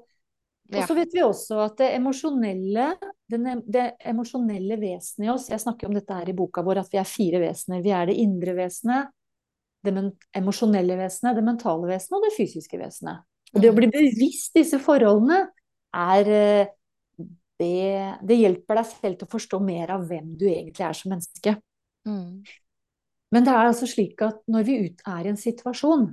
[0.72, 2.86] og så vet vi også at det emosjonelle,
[3.28, 7.02] det emosjonelle vesenet i oss Jeg snakker om dette her i boka vår, at vi
[7.02, 7.84] er fire vesener.
[7.84, 9.12] Vi er det indre vesenet,
[9.84, 9.94] det
[10.40, 13.28] emosjonelle vesenet, det mentale vesenet og det fysiske vesenet.
[13.54, 15.44] Og det å bli bevisst disse forholdene
[15.94, 16.72] er eh,
[17.62, 21.14] det, det, hjelper deg selv til å forstå mer av hvem du egentlig er som
[21.14, 21.58] menneske.
[22.08, 22.42] Mm.
[23.36, 26.10] Men det er altså slik at når vi er i en situasjon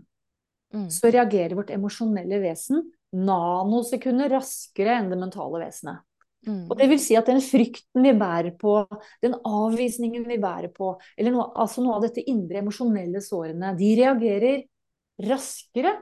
[0.70, 0.86] Mm.
[0.90, 2.84] så reagerer vårt emosjonelle vesen
[3.16, 6.04] nanosekunder raskere enn det mentale vesenet.
[6.46, 6.70] Mm.
[6.70, 8.78] Og det vil si at den frykten vi bærer på,
[9.20, 13.90] den avvisningen vi bærer på, eller noe, altså noe av dette indre emosjonelle sårene, de
[13.98, 14.64] reagerer
[15.28, 15.98] raskere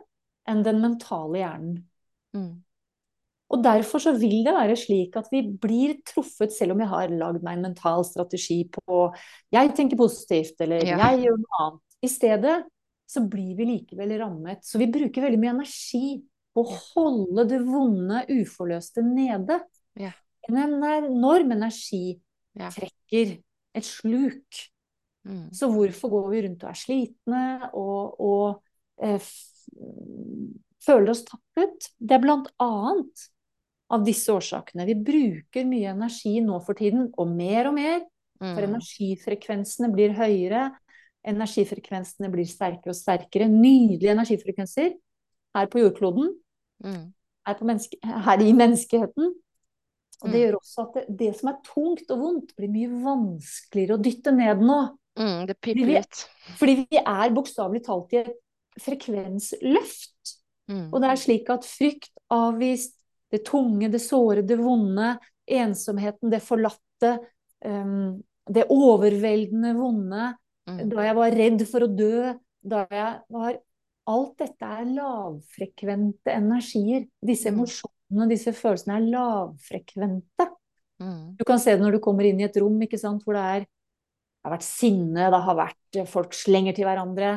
[0.49, 1.83] enn den mentale hjernen.
[2.37, 2.53] Mm.
[3.49, 7.12] Og derfor så vil det være slik at vi blir truffet, selv om jeg har
[7.16, 9.07] lagd meg en mental strategi på
[9.55, 10.99] jeg tenker positivt, eller ja.
[11.09, 11.85] jeg gjør noe annet.
[12.05, 12.59] I stedet
[13.09, 14.61] så blir vi likevel rammet.
[14.68, 16.18] Så vi bruker veldig mye energi
[16.59, 19.61] å holde det vonde, uforløste nede.
[19.99, 20.12] Ja.
[20.49, 22.18] En enorm energi
[22.59, 22.71] ja.
[22.73, 23.38] trekker
[23.77, 24.64] et sluk.
[25.29, 25.49] Mm.
[25.53, 27.42] Så hvorfor går vi rundt og er slitne
[27.77, 29.33] og, og eh,
[30.85, 31.90] føler oss tappet?
[31.99, 33.29] Det er blant annet
[33.92, 34.87] av disse årsakene.
[34.88, 38.03] Vi bruker mye energi nå for tiden, og mer og mer.
[38.38, 38.68] For mm.
[38.71, 40.68] energifrekvensene blir høyere.
[41.29, 43.49] Energifrekvensene blir sterkere og sterkere.
[43.51, 44.92] Nydelige energifrekvenser
[45.57, 46.31] her på jordkloden.
[46.85, 47.05] Mm.
[47.49, 49.31] Her, menneske, her, i menneskeheten.
[50.19, 50.41] Og det mm.
[50.43, 54.35] gjør også at det, det, som er tungt og vondt, blir mye vanskeligere å dytte
[54.35, 54.81] ned nå.
[55.19, 56.25] Mm, det pipper litt.
[56.59, 58.35] Fordi vi er bokstavelig talt i et
[58.83, 60.35] frekvensløft.
[60.71, 60.88] Mm.
[60.93, 62.97] Og det er slik at frykt, avvist,
[63.33, 65.14] det tunge, det såre, det vonde,
[65.49, 67.14] ensomheten, det forlatte,
[67.64, 70.31] um, det overveldende vonde,
[70.69, 70.91] Mm.
[70.93, 73.57] Da jeg var redd for å dø, da jeg var
[74.09, 77.05] Alt dette er lavfrekvente energier.
[77.25, 77.59] Disse mm.
[77.59, 80.47] emosjonene, disse følelsene er lavfrekvente.
[81.03, 81.35] Mm.
[81.38, 83.66] Du kan se det når du kommer inn i et rom sant, hvor det, er,
[83.68, 87.35] det har vært sinne, det har vært eh, folk slenger til hverandre.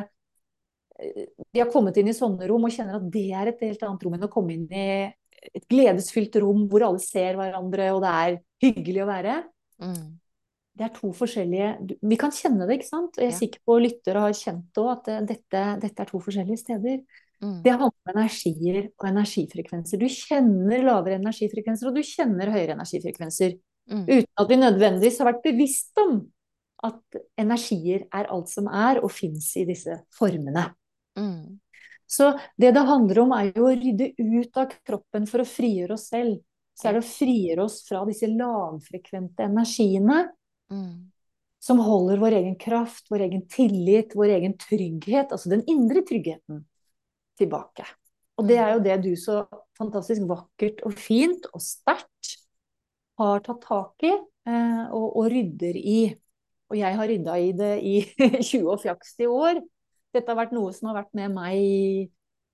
[1.02, 4.06] De har kommet inn i sånne rom og kjenner at det er et helt annet
[4.06, 4.88] rom enn å komme inn i
[5.52, 9.38] et gledesfylt rom hvor alle ser hverandre, og det er hyggelig å være.
[9.82, 10.21] Mm
[10.78, 13.18] det er to forskjellige Vi kan kjenne det, ikke sant?
[13.20, 13.38] Jeg er ja.
[13.42, 17.02] sikker på lyttere har kjent òg, at dette, dette, er to forskjellige steder.
[17.42, 17.58] Mm.
[17.64, 20.00] Det handler om energier og energifrekvenser.
[20.00, 23.58] Du kjenner lavere energifrekvenser, og du kjenner høyere energifrekvenser.
[23.90, 24.04] Mm.
[24.06, 26.22] Uten at vi nødvendigvis har vært bevisst om
[26.86, 30.70] at energier er alt som er, og fins i disse formene.
[31.18, 31.58] Mm.
[32.08, 35.96] Så det det handler om, er jo å rydde ut av kroppen for å frigjøre
[35.96, 36.40] oss selv.
[36.76, 40.22] Så er det å frigjøre oss fra disse lavfrekvente energiene
[40.72, 41.10] Mm.
[41.62, 46.64] Som holder vår egen kraft, vår egen tillit, vår egen trygghet, altså den indre tryggheten,
[47.38, 47.86] tilbake.
[48.40, 49.42] Og det er jo det du så
[49.78, 52.36] fantastisk vakkert og fint og sterkt
[53.20, 56.00] har tatt tak i eh, og, og, rydder i.
[56.72, 57.94] Og jeg har rydda i det i
[58.50, 59.60] 20 og fjaksti år.
[60.12, 61.60] Dette har vært noe som har vært med meg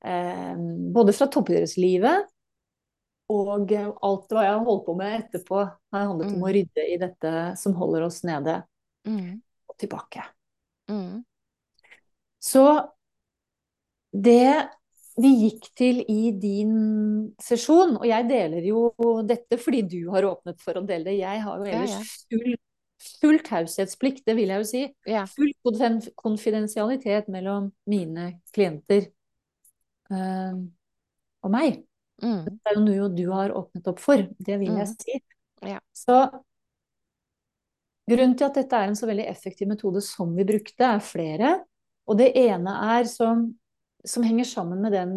[0.04, 2.28] eh, både fra toppidrettslivet
[3.28, 5.60] og alt hva jeg har holdt på med etterpå,
[5.92, 6.36] har handlet mm.
[6.38, 8.60] om å rydde i dette som holder oss nede
[9.08, 9.32] mm.
[9.68, 10.24] og tilbake.
[10.88, 11.20] Mm.
[12.40, 12.64] Så
[14.12, 14.68] det
[15.18, 16.74] vi gikk til i din
[17.42, 18.92] sesjon, og jeg deler jo
[19.26, 21.18] dette fordi du har åpnet for å dele det.
[21.18, 22.54] Jeg har jo ellers full,
[23.18, 24.84] full taushetsplikt, det vil jeg jo si.
[25.10, 25.24] Ja.
[25.32, 25.52] Full
[26.22, 29.10] konfidensialitet mellom mine klienter
[30.14, 30.54] uh,
[31.42, 31.82] og meg.
[32.22, 32.42] Mm.
[32.48, 34.94] Det er jo noe du har åpnet opp for, det vil jeg mm.
[34.98, 35.20] si.
[35.96, 36.18] Så
[38.08, 41.54] grunnen til at dette er en så veldig effektiv metode som vi brukte, er flere.
[42.08, 43.48] Og det ene er som
[44.04, 45.14] som henger sammen med den,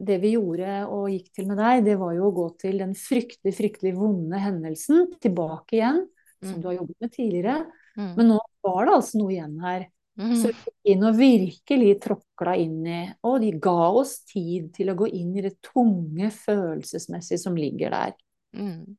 [0.00, 2.94] det vi gjorde og gikk til med deg, det var jo å gå til den
[2.96, 6.02] fryktelig, fryktelig vonde hendelsen tilbake igjen,
[6.40, 6.60] som mm.
[6.60, 7.56] du har jobbet med tidligere.
[7.98, 8.12] Mm.
[8.16, 9.88] Men nå var det altså noe igjen her.
[10.20, 10.34] Mm.
[10.36, 14.92] Så vi gikk inn og virkelig tråkla inn i Og de ga oss tid til
[14.92, 18.12] å gå inn i det tunge følelsesmessige som ligger der.
[18.56, 18.98] Mm.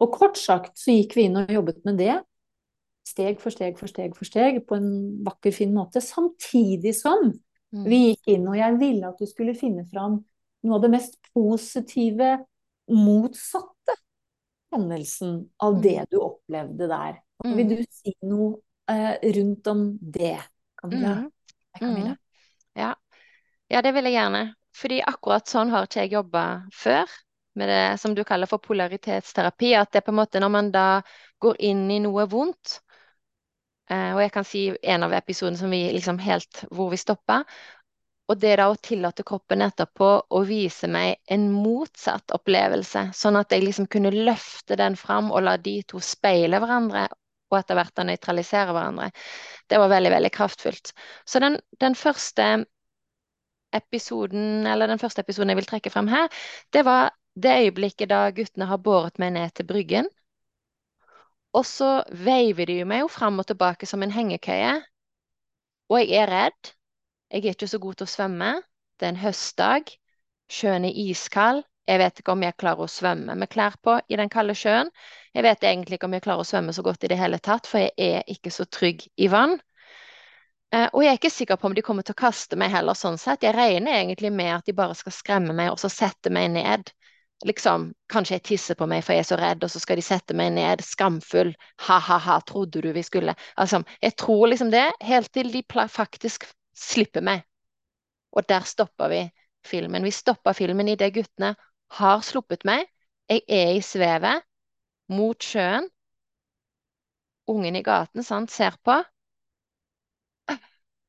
[0.00, 2.18] Og kort sagt så gikk vi inn og jobbet med det.
[3.06, 4.90] Steg for steg for steg for steg på en
[5.26, 6.02] vakker, fin måte.
[6.04, 7.30] Samtidig som
[7.70, 7.84] Mm.
[7.86, 10.18] Vi gikk inn, og jeg ville at du skulle finne fram
[10.66, 12.32] noe av det mest positive,
[12.90, 13.94] motsatte
[14.74, 16.08] hendelsen av det mm.
[16.10, 17.20] du opplevde der.
[17.44, 17.54] Mm.
[17.58, 18.58] Vil du si noe
[19.36, 20.36] rundt om det,
[20.80, 21.14] Camilla?
[21.22, 21.30] Mm.
[21.78, 22.16] Camilla?
[22.78, 22.94] Ja.
[23.68, 24.44] ja, det vil jeg gjerne.
[24.76, 27.10] Fordi akkurat sånn har ikke jeg jobba før
[27.58, 29.74] med det som du kaller for polaritetsterapi.
[29.78, 30.86] At det er på en måte når man da
[31.42, 32.78] går inn i noe vondt,
[33.90, 37.42] Eh, og jeg kan si en av episodene som vi liksom helt hvor vi stoppa.
[38.30, 43.50] Og det da å tillate kroppen etterpå å vise meg en motsatt opplevelse, sånn at
[43.50, 47.08] jeg liksom kunne løfte den fram og la de to speile hverandre,
[47.50, 49.10] og etter hvert å nøytralisere hverandre,
[49.70, 50.92] det var veldig, veldig kraftfullt.
[51.26, 52.50] Så den, den første
[53.76, 56.30] episoden, eller den første episoden jeg vil trekke frem her,
[56.74, 60.08] det var det øyeblikket da guttene har båret meg ned til Bryggen.
[61.54, 64.74] Og så veiver de meg jo fram og tilbake som en hengekøye.
[65.90, 66.74] Og jeg er redd.
[67.30, 68.50] Jeg er ikke så god til å svømme.
[68.98, 69.90] Det er en høstdag.
[70.50, 71.64] Sjøen er iskald.
[71.88, 74.90] Jeg vet ikke om jeg klarer å svømme med klær på i den kalde sjøen.
[75.34, 77.66] Jeg vet egentlig ikke om jeg klarer å svømme så godt i det hele tatt,
[77.66, 79.56] for jeg er ikke så trygg i vann.
[80.70, 82.94] Eh, og jeg er ikke sikker på om de kommer til å kaste meg heller,
[82.94, 83.42] sånn sett.
[83.42, 86.92] Jeg regner egentlig med at de bare skal skremme meg og så sette meg ned
[87.46, 90.04] liksom Kanskje jeg tisser på meg for jeg er så redd, og så skal de
[90.04, 91.54] sette meg ned skamfull.
[91.86, 96.44] Ha-ha-ha, trodde du vi skulle Altså, jeg tror liksom det, helt til de faktisk
[96.76, 97.44] slipper meg.
[98.32, 99.22] Og der stopper vi
[99.66, 100.04] filmen.
[100.04, 101.54] Vi stopper filmen idet guttene
[101.98, 102.86] har sluppet meg.
[103.30, 104.44] Jeg er i svevet
[105.10, 105.88] mot sjøen.
[107.50, 108.96] Ungen i gaten sant, ser på.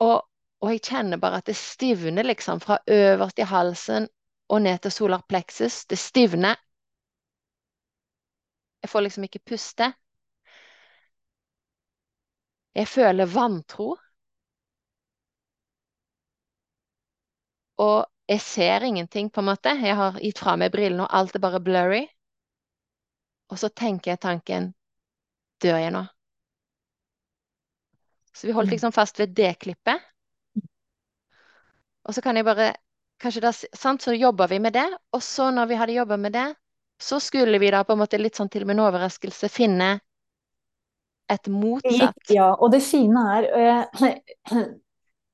[0.02, 0.18] Og,
[0.62, 4.08] og jeg kjenner bare at det stivner liksom fra øverst i halsen
[4.50, 5.86] og ned til solar plexus.
[5.86, 6.56] Det stivner.
[8.82, 9.94] Jeg får liksom ikke puste.
[12.76, 13.98] Jeg føler vantro.
[17.78, 19.74] Og jeg ser ingenting, på en måte.
[19.82, 22.06] Jeg har gitt fra meg brillene, og alt er bare blurry.
[23.52, 24.72] Og så tenker jeg tanken
[25.62, 26.06] Dør jeg nå?
[28.34, 28.76] Så vi holdt mm.
[28.78, 30.00] liksom fast ved det klippet.
[32.08, 32.72] Og så kan jeg bare
[33.22, 36.34] kanskje da, sant, Så jobba vi med det, og så når vi hadde jobba med
[36.34, 36.48] det,
[37.02, 39.92] så skulle vi da på en måte litt sånn til og med en overraskelse finne
[41.32, 42.32] et motsatt.
[42.34, 43.48] Ja, og det fine er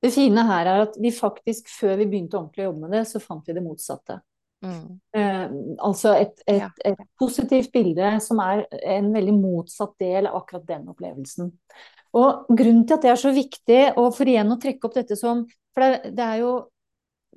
[0.02, 3.04] Det fine her er at vi faktisk, før vi begynte ordentlig å jobbe med det,
[3.10, 4.20] så fant vi det motsatte.
[4.62, 4.98] Mm.
[5.14, 6.68] Uh, altså et, et, ja.
[6.86, 8.64] et, positivt bilde som er
[8.96, 11.52] en veldig motsatt del av akkurat den opplevelsen.
[12.18, 15.18] Og grunnen til at det er så viktig, og for igjen å trekke opp dette
[15.18, 15.44] som
[15.76, 16.52] For det, det er jo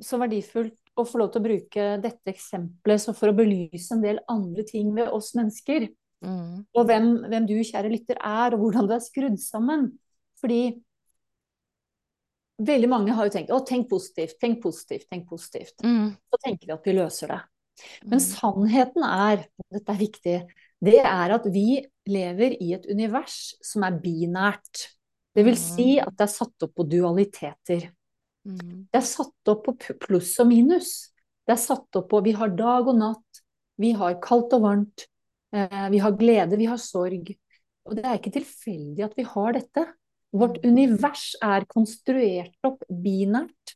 [0.01, 4.21] så verdifullt å få lov til å bruke dette eksempelet for å belyse en del
[4.31, 5.89] andre ting ved oss mennesker.
[6.25, 6.63] Mm.
[6.77, 9.91] Og hvem, hvem, du, kjære lytter, er, og hvordan du er skrudd sammen.
[10.41, 10.61] Fordi
[12.67, 15.75] veldig mange har jo tenkt å, tenk positivt, tenk positivt, tenk positivt.
[15.85, 16.11] Mm.
[16.31, 17.39] Så tenker vi at vi løser det.
[18.05, 18.25] Men mm.
[18.25, 20.35] sannheten er, og dette er viktig,
[20.81, 24.87] det er at vi lever i et univers som er binært.
[25.35, 26.07] Det vil si mm.
[26.07, 27.87] at det er satt opp på dualiteter.
[28.47, 28.87] Mm.
[28.89, 30.91] Det er satt opp på pluss og minus.
[31.45, 33.41] Det er satt opp på Vi har dag og natt.
[33.81, 35.05] Vi har kaldt og varmt.
[35.55, 37.31] Eh, vi har glede, vi har sorg.
[37.87, 39.85] Og det er ikke tilfeldig at vi har dette.
[40.31, 43.75] Vårt univers er konstruert opp binært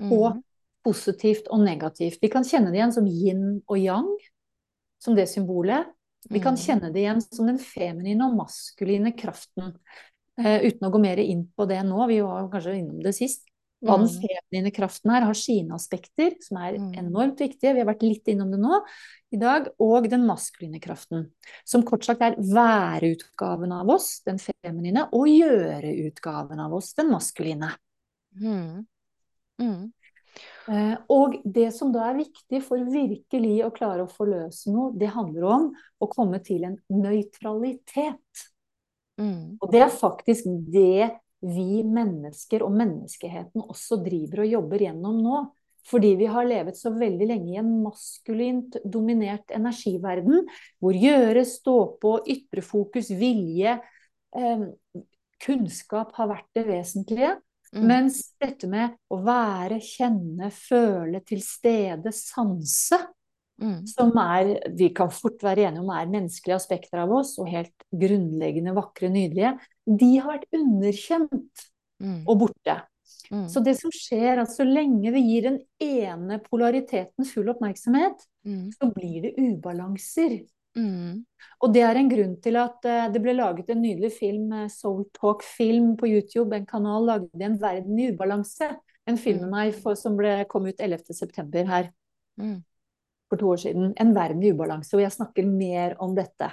[0.00, 0.38] på mm.
[0.86, 2.22] positivt og negativt.
[2.22, 4.08] Vi kan kjenne det igjen som yin og yang,
[5.02, 5.90] som det symbolet.
[6.30, 6.62] Vi kan Mm.
[6.62, 9.74] kjenne det igjen som den feminine og maskuline kraften.
[10.40, 13.44] Uh, uten å gå mer inn på det nå, vi var kanskje innom det sist.
[13.82, 14.22] Hva den Mm.
[14.22, 16.92] feminine kraften er, har sine aspekter, som er Mm.
[16.98, 17.74] enormt viktige.
[17.74, 18.80] Vi har vært litt innom det nå
[19.32, 19.68] i dag.
[19.80, 21.32] Og den maskuline kraften,
[21.64, 27.74] som kort sagt er være-utgaven av oss, den feminine, og gjøre-utgaven av oss, den maskuline.
[28.40, 28.86] Mm.
[29.60, 29.92] Mm.
[30.68, 35.10] Eh, og det som da er viktig for virkelig å klare å forløse noe, det
[35.10, 38.46] handler om å komme til en nøytralitet.
[39.20, 39.58] Mm.
[39.60, 41.10] Og det er faktisk det
[41.42, 45.42] vi mennesker og menneskeheten også driver og jobber gjennom nå.
[45.90, 50.44] Fordi vi har levet så veldig lenge i en maskulint dominert energiverden,
[50.78, 53.80] hvor gjøre, stå på, ytre fokus, vilje,
[54.38, 54.62] eh,
[55.42, 57.32] kunnskap har vært det vesentlige.
[57.72, 57.86] Mm.
[57.88, 63.00] Mens dette med å være, kjenne, føle, til stede, sanse,
[63.62, 63.86] Mm.
[63.86, 67.84] som er, vi kan fort være enige om er menneskelige aspekter av oss, og helt
[67.94, 69.52] grunnleggende vakre, nydelige,
[69.86, 71.68] de har vært underkjent
[72.02, 72.24] Mm.
[72.26, 72.74] og borte.
[73.30, 73.44] Mm.
[73.48, 78.72] Så det som skjer, at så lenge vi gir den ene polariteten full oppmerksomhet, Mm.
[78.74, 80.40] så blir det ubalanser.
[80.76, 81.24] Mm.
[81.62, 84.68] Og det er en grunn til at eh, det ble laget en nydelig film, eh,
[84.68, 88.74] Soul Talk Film på YouTube, en kanal lagde En verden i ubalanse.
[89.06, 91.12] En film med meg for, som ble, kom ut 11.
[91.14, 91.90] september her
[92.40, 92.64] Mm.
[93.32, 93.94] For to år siden.
[94.00, 96.50] En verden i ubalanse, og jeg snakker mer om dette.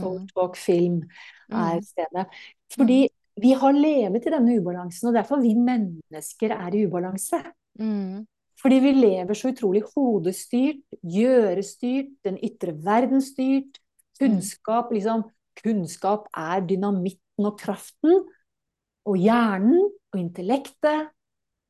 [0.00, 0.28] Soul Mm.
[0.34, 1.02] Talk Film
[1.50, 1.82] er Mm.
[1.82, 2.26] stedet.
[2.74, 3.08] Fordi
[3.40, 7.38] vi har levet i denne ubalansen, og derfor vi mennesker er i ubalanse.
[7.78, 8.26] Mm.
[8.60, 13.78] Fordi vi lever så utrolig hodestyrt, gjørestyrt, den ytre verden styrt.
[14.20, 15.22] Kunnskap, liksom
[15.62, 18.26] Kunnskap er dynamitten og kraften.
[19.06, 21.08] Og hjernen og intellektet.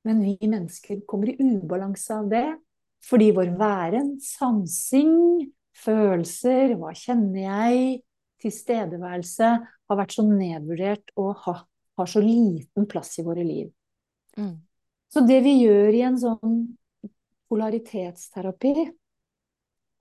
[0.04, 2.58] Men vi mennesker kommer i ubalanse av det.
[3.06, 5.48] Fordi vår væren, sansing,
[5.80, 8.00] følelser, hva kjenner jeg,
[8.40, 9.50] tilstedeværelse,
[9.90, 11.62] har vært så nedvurdert og har,
[11.98, 13.70] har så liten plass i våre liv.
[14.38, 14.56] Mm.
[15.10, 16.58] Så det vi gjør i en sånn
[17.50, 18.74] polaritetsterapi,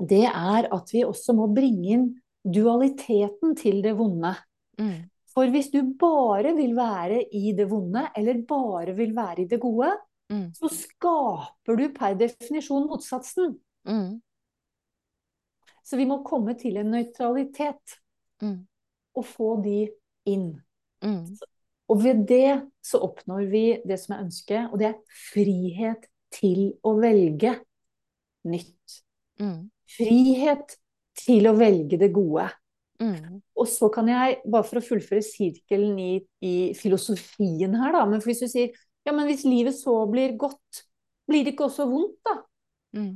[0.09, 2.05] det er at vi også må bringe inn
[2.45, 4.35] dualiteten til det vonde.
[4.79, 5.09] Mm.
[5.29, 9.59] For hvis du bare vil være i det vonde, eller bare vil være i det
[9.61, 9.91] gode,
[10.29, 10.51] Mm.
[10.53, 13.55] så skaper du per definisjon motsatsen.
[13.89, 14.19] Mm.
[15.83, 17.99] Så vi må komme til en nøytralitet
[18.41, 18.67] Mm.
[19.15, 19.89] og få de
[20.31, 20.61] inn.
[21.03, 21.25] Mm.
[21.89, 25.01] Og ved det så oppnår vi det som er ønsket, og det er
[25.33, 27.55] frihet til å velge
[28.47, 29.01] nytt.
[29.41, 29.69] Mm.
[29.97, 30.77] Frihet
[31.19, 32.47] til å velge det gode.
[33.01, 33.41] Mm.
[33.55, 36.11] Og så kan jeg, bare for å fullføre sirkelen i,
[36.45, 38.71] i filosofien her, da, men hvis du sier
[39.09, 40.83] ja, men hvis livet så blir godt,
[41.29, 42.37] blir det ikke også vondt, da?
[42.97, 43.15] Mm.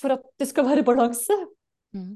[0.00, 1.34] For at det skal være balanse?
[1.96, 2.14] Mm.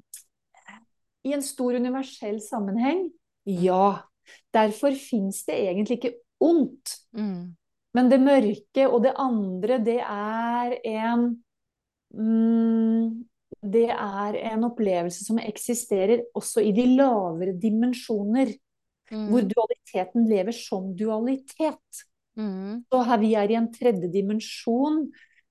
[1.27, 3.09] I en stor universell sammenheng,
[3.45, 4.07] ja.
[4.55, 6.13] Derfor fins det egentlig ikke
[6.45, 6.93] ondt.
[7.17, 7.57] Mm.
[7.97, 11.25] Men det mørke og det andre, det er en
[12.15, 13.27] mm,
[13.61, 18.55] Det er en opplevelse som eksisterer også i de lavere dimensjoner.
[19.11, 19.51] Hvor Mm.
[19.51, 22.05] dualiteten lever som dualitet.
[22.39, 22.85] Mm.
[22.91, 25.05] Så her vi er i en tredje dimensjon,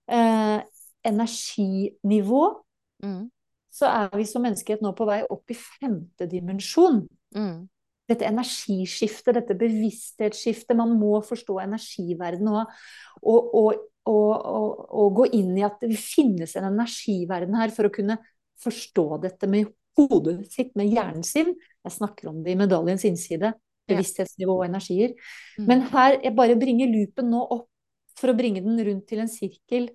[0.09, 0.59] eh,
[1.05, 2.63] energinivå,
[2.99, 3.29] Mm.
[3.71, 7.07] så er vi som menneskehet nå på vei opp i femte dimensjon.
[7.35, 7.69] Mm.
[8.09, 10.75] Dette energiskiftet, dette bevissthetsskiftet.
[10.75, 12.73] Man må forstå energiverden og,
[13.21, 13.77] og, og,
[14.09, 18.17] og, og gå inn i at det finnes en energiverden her for å kunne
[18.59, 21.53] forstå dette med hodet sitt, med hjernen sin.
[21.85, 23.53] Jeg snakker om det i medaljens innside.
[23.89, 25.15] Bevissthetsnivå og energier.
[25.57, 25.65] Mm.
[25.69, 27.67] Men her, jeg bare bringer loopen nå opp
[28.19, 29.89] for å bringe den rundt til en sirkel.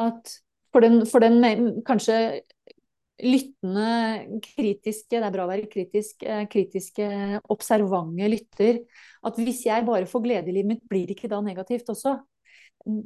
[0.00, 0.32] At
[0.74, 1.40] for den, for den
[1.86, 2.18] kanskje
[3.22, 7.06] lyttende, kritiske, det er bra å være kritisk, eh, kritiske,
[7.54, 8.80] observante lytter,
[9.24, 12.16] at hvis jeg bare får glede i livet mitt, blir det ikke da negativt også?
[12.88, 13.04] Mm.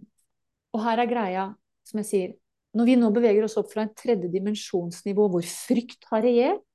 [0.72, 1.44] Og her er greia,
[1.84, 2.32] som jeg sier,
[2.76, 6.67] når vi nå beveger oss opp fra en tredjedimensjonsnivå hvor frykt har regjert,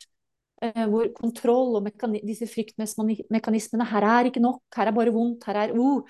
[0.91, 1.89] hvor kontroll og
[2.23, 6.07] disse fryktmekanismene, her er ikke nok, her er bare vondt, her er oh.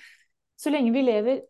[0.60, 1.41] Så lenge vi lever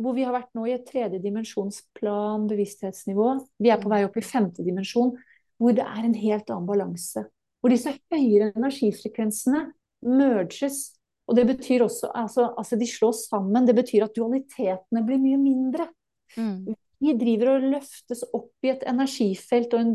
[0.00, 4.16] hvor vi har vært nå i et tredje dimensjonsplan, bevissthetsnivå, vi er på vei opp
[4.16, 5.12] i femte dimensjon,
[5.60, 7.26] hvor det er en helt annen balanse.
[7.62, 9.66] Hvor disse høyere energifrekvensene
[10.02, 10.96] merges.
[11.30, 13.68] Og det betyr også altså, altså de slås sammen.
[13.68, 15.86] Det betyr at dualitetene blir mye mindre.
[16.34, 16.72] Mm.
[17.02, 19.94] Vi driver og løftes opp i et energifelt og en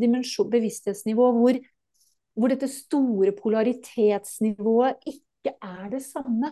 [0.54, 1.60] bevissthetsnivå hvor,
[2.38, 6.52] hvor dette store polaritetsnivået ikke er det samme.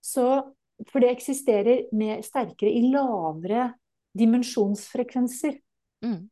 [0.00, 0.26] Så,
[0.88, 3.70] for det eksisterer mer sterkere i lavere
[4.18, 5.58] dimensjonsfrekvenser.
[6.04, 6.24] Mm.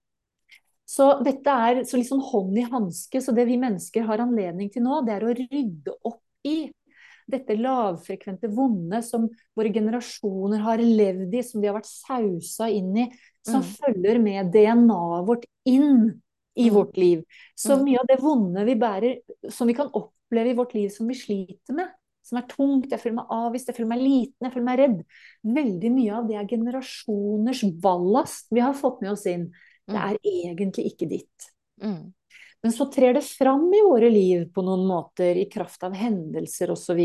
[0.89, 3.21] Så dette er så liksom hånd i hanske.
[3.21, 6.71] Så det vi mennesker har anledning til nå, det er å rydde opp i
[7.29, 9.27] dette lavfrekvente vonde som
[9.59, 13.05] våre generasjoner har levd i, som de har vært sausa inn i,
[13.45, 13.69] som mm.
[13.83, 16.23] følger med DNA-et vårt inn
[16.59, 16.75] i mm.
[16.75, 17.23] vårt liv.
[17.55, 17.85] Så mm.
[17.87, 19.17] mye av det vonde vi bærer,
[19.55, 21.95] som vi kan oppleve i vårt liv som vi sliter med,
[22.29, 24.99] som er tungt, jeg føler meg avvist, jeg føler meg liten, jeg føler meg redd.
[25.59, 29.49] Veldig mye av det er generasjoners ballast vi har fått med oss inn.
[29.89, 30.05] Det mm.
[30.05, 31.49] er egentlig ikke ditt.
[31.81, 32.11] Mm.
[32.63, 36.73] Men så trer det fram i våre liv på noen måter, i kraft av hendelser
[36.75, 37.01] osv.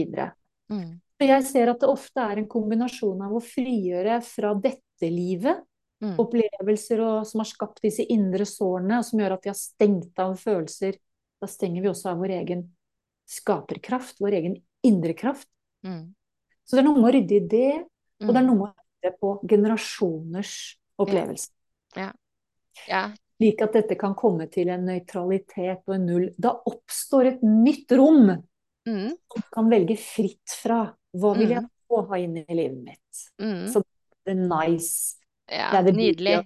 [0.73, 0.89] Mm.
[1.23, 5.61] Jeg ser at det ofte er en kombinasjon av å frigjøre fra dette livet,
[6.03, 6.13] mm.
[6.21, 10.21] opplevelser og, som har skapt disse indre sårene, og som gjør at vi har stengt
[10.21, 10.99] av følelser.
[11.41, 12.67] Da stenger vi også av vår egen
[13.29, 15.49] skaperkraft, vår egen indre kraft.
[15.87, 16.13] Mm.
[16.63, 17.73] Så det er noe med å rydde i det,
[18.23, 18.51] og det er mm.
[18.51, 20.55] noe med å rydde på generasjoners
[21.03, 21.53] opplevelser.
[21.97, 22.07] Ja.
[22.07, 22.19] ja.
[22.87, 23.03] Ja.
[23.37, 26.27] Slik at dette kan komme til en nøytralitet og en null.
[26.39, 29.09] Da oppstår et nytt rom mm.
[29.33, 32.07] som kan velge fritt fra hva vil jeg få mm.
[32.11, 33.25] ha inn i livet mitt.
[33.41, 33.65] Mm.
[33.73, 35.19] Så det er nice.
[35.51, 36.43] Ja, nydelig.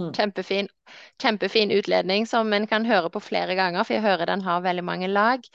[0.00, 0.12] Mm.
[0.12, 0.68] Kjempefin.
[1.22, 4.84] Kjempefin utledning som en kan høre på flere ganger, for jeg hører den har veldig
[4.84, 5.46] mange lag.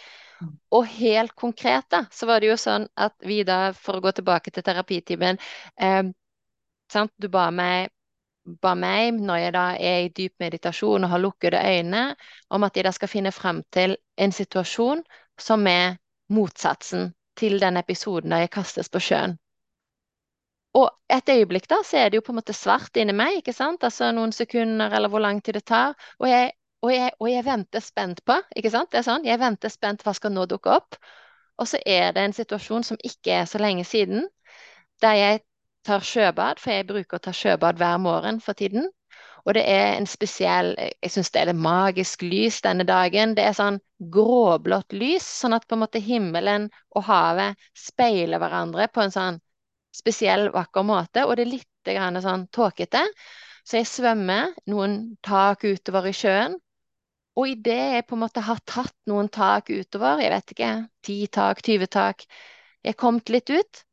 [0.42, 0.56] Mm.
[0.74, 4.16] Og helt konkret, da, så var det jo sånn at vi da, for å gå
[4.18, 5.38] tilbake til terapitimen
[5.78, 6.04] eh,
[7.22, 7.92] Du ba meg
[8.62, 12.04] ba meg, når jeg da er i dyp meditasjon og har lukkede øyne,
[12.50, 15.04] om at jeg da skal finne frem til en situasjon
[15.40, 15.98] som er
[16.34, 19.38] motsatsen til den episoden da jeg kastes på sjøen.
[20.80, 23.54] Og et øyeblikk da, så er det jo på en måte svart inni meg, ikke
[23.56, 23.84] sant?
[23.84, 25.98] Altså noen sekunder eller hvor lang tid det tar.
[26.20, 28.92] Og jeg, og jeg, og jeg venter spent på, ikke sant?
[28.92, 30.96] Det er sånn, jeg venter spent hva skal nå dukke opp.
[31.60, 34.26] Og så er det en situasjon som ikke er så lenge siden,
[35.04, 35.44] der jeg
[35.86, 38.88] tar sjøbad, for jeg bruker å ta sjøbad hver morgen for tiden.
[39.46, 43.34] Og det er en spesiell Jeg syns det er det magisk lys denne dagen.
[43.36, 43.80] Det er sånn
[44.14, 49.40] gråblått lys, sånn at på en måte himmelen og havet speiler hverandre på en sånn
[49.96, 51.26] spesiell, vakker måte.
[51.28, 53.04] Og det er litt sånn tåkete.
[53.66, 56.58] Så jeg svømmer noen tak utover i sjøen.
[57.40, 60.72] Og idet jeg på en måte har tatt noen tak utover, jeg vet ikke,
[61.06, 62.26] ti tak, 20 tak,
[62.84, 63.84] jeg er kommet litt ut,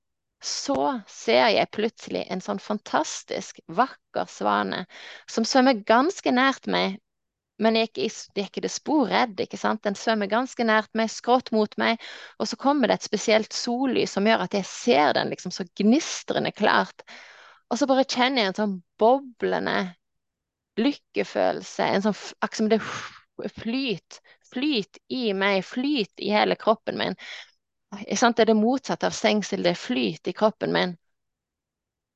[0.42, 4.84] så ser jeg plutselig en sånn fantastisk vakker svane
[5.30, 6.99] som svømmer ganske nært meg.
[7.59, 9.40] Men jeg er ikke, er ikke det spor redd.
[9.42, 9.82] ikke sant?
[9.82, 11.98] Den svømmer ganske nært meg, skrått mot meg.
[12.38, 15.66] Og så kommer det et spesielt sollys som gjør at jeg ser den liksom så
[15.80, 17.02] gnistrende klart.
[17.68, 19.78] Og så bare kjenner jeg en sånn boblende
[20.78, 21.88] lykkefølelse.
[21.88, 24.20] En sånn akkurat det flyt,
[24.52, 27.18] flyt i meg, flyt i hele kroppen min.
[27.90, 30.96] Det er det motsatte av stengsel, det er flyt i kroppen min.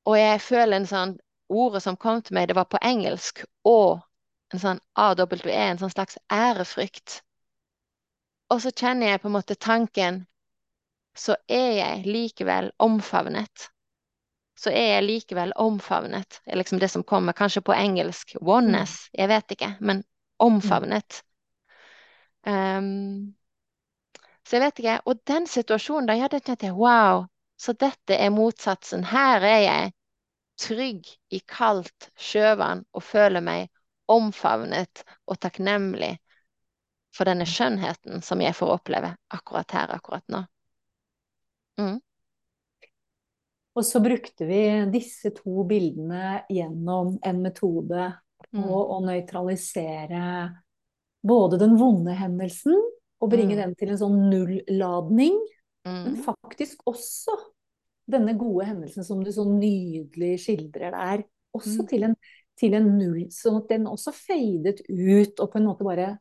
[0.06, 1.18] Og jeg føler en sånn
[1.52, 4.00] Ordet som kom til meg, det var på engelsk, og
[4.52, 7.20] en sånn AWE, en sånn slags ærefrykt.
[8.52, 10.26] Og så kjenner jeg på en måte tanken
[11.16, 13.66] Så er jeg likevel omfavnet.
[14.56, 16.38] Så er jeg likevel omfavnet.
[16.44, 18.32] Det er liksom det som kommer kanskje på engelsk.
[18.40, 18.94] Oneness.
[19.10, 19.18] Mm.
[19.20, 20.00] Jeg vet ikke, men
[20.40, 21.18] omfavnet.
[22.48, 23.34] Um,
[24.48, 24.96] så jeg vet ikke.
[25.04, 27.26] Og den situasjonen da, ja, det tenkte jeg wow,
[27.60, 29.04] så dette er motsatsen.
[29.12, 29.92] Her er jeg
[30.62, 33.68] trygg i kaldt sjøvann og føler meg
[34.10, 36.16] omfavnet og takknemlig
[37.12, 40.42] for denne skjønnheten som jeg får oppleve akkurat her, akkurat nå.
[41.80, 42.00] Mm.
[43.72, 48.08] Og så brukte vi disse to bildene gjennom en metode
[48.50, 48.68] på mm.
[48.68, 50.24] å nøytralisere
[51.22, 52.76] både den vonde hendelsen
[53.22, 53.60] og bringe mm.
[53.62, 55.38] den til en sånn nulladning.
[55.86, 56.00] Mm.
[56.04, 57.36] Men faktisk også
[58.12, 61.24] denne gode hendelsen som du så nydelig skildrer der,
[61.54, 61.88] også mm.
[61.88, 62.16] til, en,
[62.62, 63.24] til, en, null.
[63.34, 66.12] Sånn at den også fadet ut og på en måte bare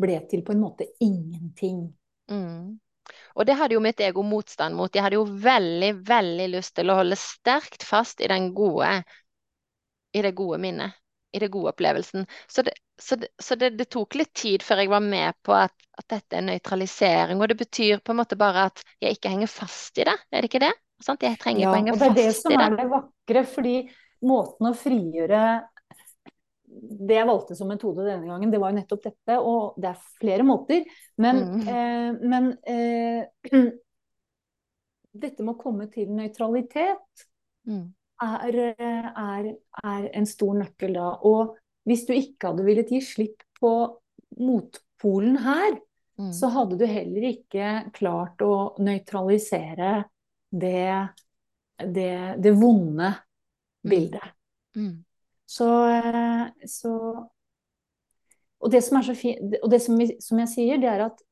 [0.00, 1.86] ble til på en måte ingenting.
[2.30, 2.76] Mm.
[3.36, 4.92] Og det hadde jo mitt ego motstand mot.
[4.92, 8.90] Jeg hadde jo veldig, veldig lyst til å holde sterkt fast i den gode,
[10.12, 10.96] i det gode minnet
[11.36, 12.26] i det gode opplevelsen.
[12.48, 12.72] Så, det,
[13.02, 16.06] så, det, så det, det, tok litt tid før jeg var med på at, at,
[16.08, 17.40] dette er nøytralisering.
[17.40, 20.44] Og det betyr på en måte bare at jeg ikke henger fast i det, er
[20.44, 20.72] det ikke det?
[21.04, 22.10] Sånn, jeg trenger ja, ikke å henge fast i det.
[22.10, 23.76] Og det er det som er det vakre, fordi
[24.26, 25.42] måten å frigjøre
[26.76, 29.38] det jeg valgte som metode denne gangen, det var jo nettopp dette.
[29.40, 30.86] Og det er flere måter.
[31.22, 31.68] Men, mm.
[31.72, 33.68] eh, men eh,
[35.16, 37.28] dette med å komme til nøytralitet
[37.68, 37.86] mm
[38.22, 39.48] er, er,
[39.84, 41.10] er, en stor nøkkel da.
[41.26, 41.56] Og
[41.88, 43.72] hvis du ikke hadde villet gi slipp på
[44.42, 45.78] motpolen her,
[46.20, 46.32] mm.
[46.34, 49.98] så hadde du heller ikke klart å nøytralisere
[50.50, 50.88] det,
[51.82, 53.90] det, det vonde mm.
[53.90, 54.32] bildet.
[55.46, 55.52] Mm.
[55.52, 55.68] Så,
[56.66, 56.92] så,
[58.58, 61.22] og det som er så fint, og det som, som, jeg sier, det er at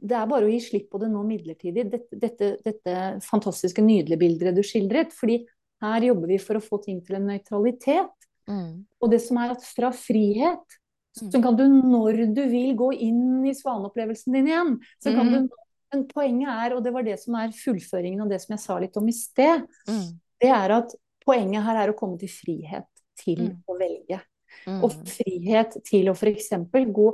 [0.00, 1.86] det er bare å gi slipp på det nå midlertidig.
[1.92, 5.12] Dette, dette, dette fantastiske, nydelige bildet du skildret.
[5.12, 5.42] fordi
[5.80, 8.28] her jobber vi for å få ting til en nøytralitet.
[8.50, 8.84] Mm.
[9.00, 10.78] Og det som er at fra frihet,
[11.20, 11.30] mm.
[11.32, 14.74] så kan du når du vil gå inn i svaneopplevelsen din igjen.
[15.00, 15.32] Så kan mm.
[15.32, 15.60] du,
[15.92, 18.80] men poenget er, og det var det som er fullføringen av det som jeg sa
[18.80, 20.08] litt om i sted, mm.
[20.44, 22.88] det er at poenget her er å komme til frihet
[23.20, 23.58] til mm.
[23.68, 24.20] å velge.
[24.66, 24.80] Mm.
[24.86, 26.50] Og frihet til å f.eks.
[26.70, 27.10] gå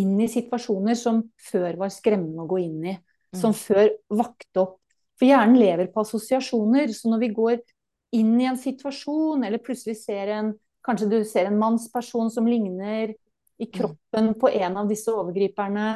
[0.00, 2.96] inn i situasjoner som før var skremmende å gå inn i.
[3.34, 4.80] Som før vakte opp.
[5.18, 6.90] For hjernen lever på assosiasjoner.
[6.94, 7.56] Så når vi går
[8.14, 13.14] inn i en situasjon, eller plutselig ser en Kanskje du ser en mannsperson som ligner
[13.56, 15.86] i kroppen på en av disse overgriperne.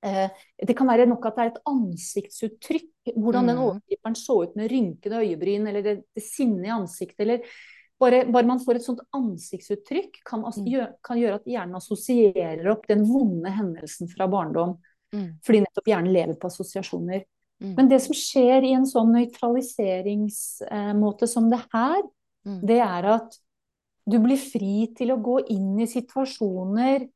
[0.00, 0.30] Eh,
[0.66, 3.12] det kan være nok at det er et ansiktsuttrykk.
[3.12, 3.64] Hvordan den mm.
[3.66, 7.20] overgriperen så ut med rynkede øyebryn eller det, det sinnet i ansiktet.
[7.26, 7.52] eller
[8.02, 10.66] bare, bare, man får et sånt ansiktsuttrykk, kan, mm.
[10.68, 14.72] gjøre, kan, gjøre at hjernen assosierer opp den vonde hendelsen fra barndom.
[15.14, 15.30] Mm.
[15.46, 17.20] Fordi nettopp hjernen lever på assosiasjoner.
[17.62, 17.72] Mm.
[17.76, 22.02] Men det som skjer i en sånn nøytraliseringsmåte som det her,
[22.48, 22.60] mm.
[22.66, 23.30] det er at
[24.10, 27.06] du blir fri til å gå inn i situasjoner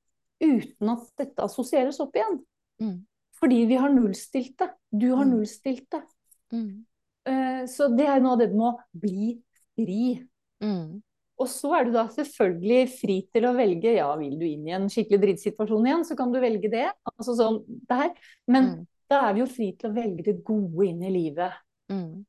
[0.43, 2.39] uten at dette assosieres opp igjen.
[2.83, 3.07] Mm.
[3.37, 4.71] Fordi vi har nullstilt det.
[4.93, 5.31] Du har mm.
[5.35, 6.03] nullstilt det.
[7.27, 9.43] Uh, så det er noe av det med å bli
[9.75, 10.29] fri.
[10.65, 11.01] Mm.
[11.37, 14.75] Og så er du da selvfølgelig fri til å velge ja, vil du inn i
[14.77, 16.87] en skikkelig drittsituasjon igjen, så kan du velge det.
[17.13, 17.59] Altså sånn
[17.91, 18.15] der.
[18.49, 18.85] Men mm.
[19.13, 21.59] da er vi jo fri til å velge det gode inn i livet.
[21.93, 22.25] Mm.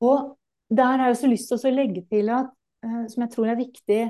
[0.00, 0.32] Og
[0.72, 2.54] der har jeg også lyst til å legge til at
[2.84, 4.02] Eh, som jeg tror er viktig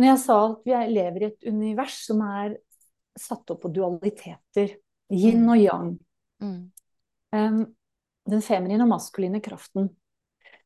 [0.00, 2.54] Når jeg sa at vi lever i et univers som er
[3.20, 4.78] satt opp på dualiteter,
[5.12, 5.88] yin og yang,
[6.40, 7.64] mm.
[8.30, 9.90] den feminine og maskuline kraften,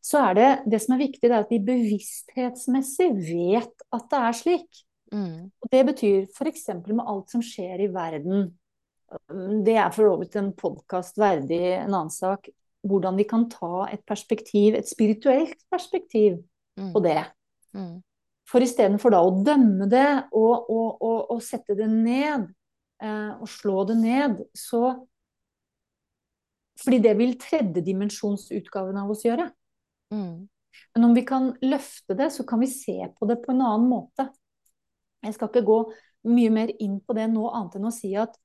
[0.04, 4.20] så er det det som er viktig, det er at vi bevissthetsmessig vet at det
[4.20, 4.82] er slik.
[5.14, 5.48] Mm.
[5.62, 6.66] Og det betyr f.eks.
[6.90, 8.50] med alt som skjer i verden.
[9.64, 12.50] Det er for så vidt en podkast verdig en annen sak
[12.84, 16.36] hvordan vi kan ta et perspektiv, et spirituelt perspektiv
[16.76, 16.92] mm.
[16.92, 17.22] på det.
[17.72, 18.02] Mm.
[18.50, 22.50] For istedenfor da å dømme det og, og, og, og sette det ned,
[23.00, 24.94] eh, og slå det ned, så
[26.74, 29.44] Fordi det vil tredjedimensjonsutgaven av oss gjøre.
[30.14, 30.46] Mm.
[30.94, 33.88] Men om vi kan løfte det, så kan vi se på det på en annen
[33.90, 34.28] måte.
[35.24, 35.78] Jeg skal ikke gå
[36.30, 38.36] mye mer inn på det nå, annet enn å si at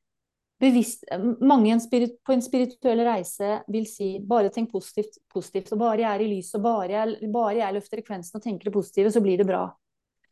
[0.60, 1.06] bevisst,
[1.40, 5.72] mange en spirit, på en spirituell reise vil si bare tenk positivt, positivt.
[5.76, 8.70] Og bare jeg er i lys, og bare jeg, bare jeg løfter frekvensen og tenker
[8.70, 9.64] det positive, så blir det bra.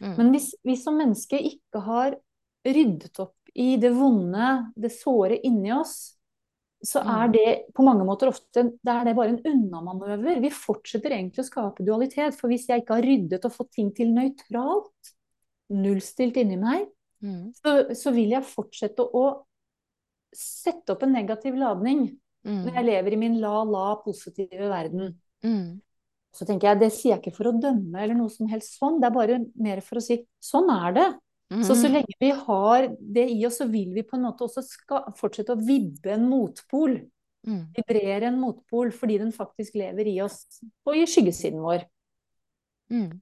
[0.03, 0.13] Mm.
[0.19, 2.17] Men hvis vi som menneske ikke har
[2.67, 6.16] ryddet opp i det vonde, det såre inni oss,
[6.85, 7.31] så er mm.
[7.33, 10.41] det på mange måter ofte det er det bare en unnamanøver.
[10.43, 12.37] Vi fortsetter egentlig å skape dualitet.
[12.37, 15.11] For hvis jeg ikke har ryddet og fått ting til nøytralt,
[15.73, 16.85] nullstilt inni meg,
[17.25, 17.41] mm.
[17.57, 19.25] så, så, vil jeg fortsette å
[20.37, 22.05] sette opp en negativ ladning
[22.45, 22.61] mm.
[22.67, 25.15] når jeg lever i min la-la positive verden.
[25.43, 25.79] Mm.
[26.37, 28.99] Så tenker jeg, Det sier jeg ikke for å dømme eller noe som helst sånn,
[29.01, 31.07] det er bare mer for å si sånn er det.
[31.53, 31.61] Mm.
[31.63, 34.63] Så så lenge vi har det i oss, så vil vi på en måte også
[35.15, 36.97] fortsette å vibbe en motpol.
[37.47, 37.61] Mm.
[37.77, 40.41] Vibrere en motpol fordi den faktisk lever i oss
[40.87, 41.85] og i skyggesiden vår.
[42.91, 43.13] Mm.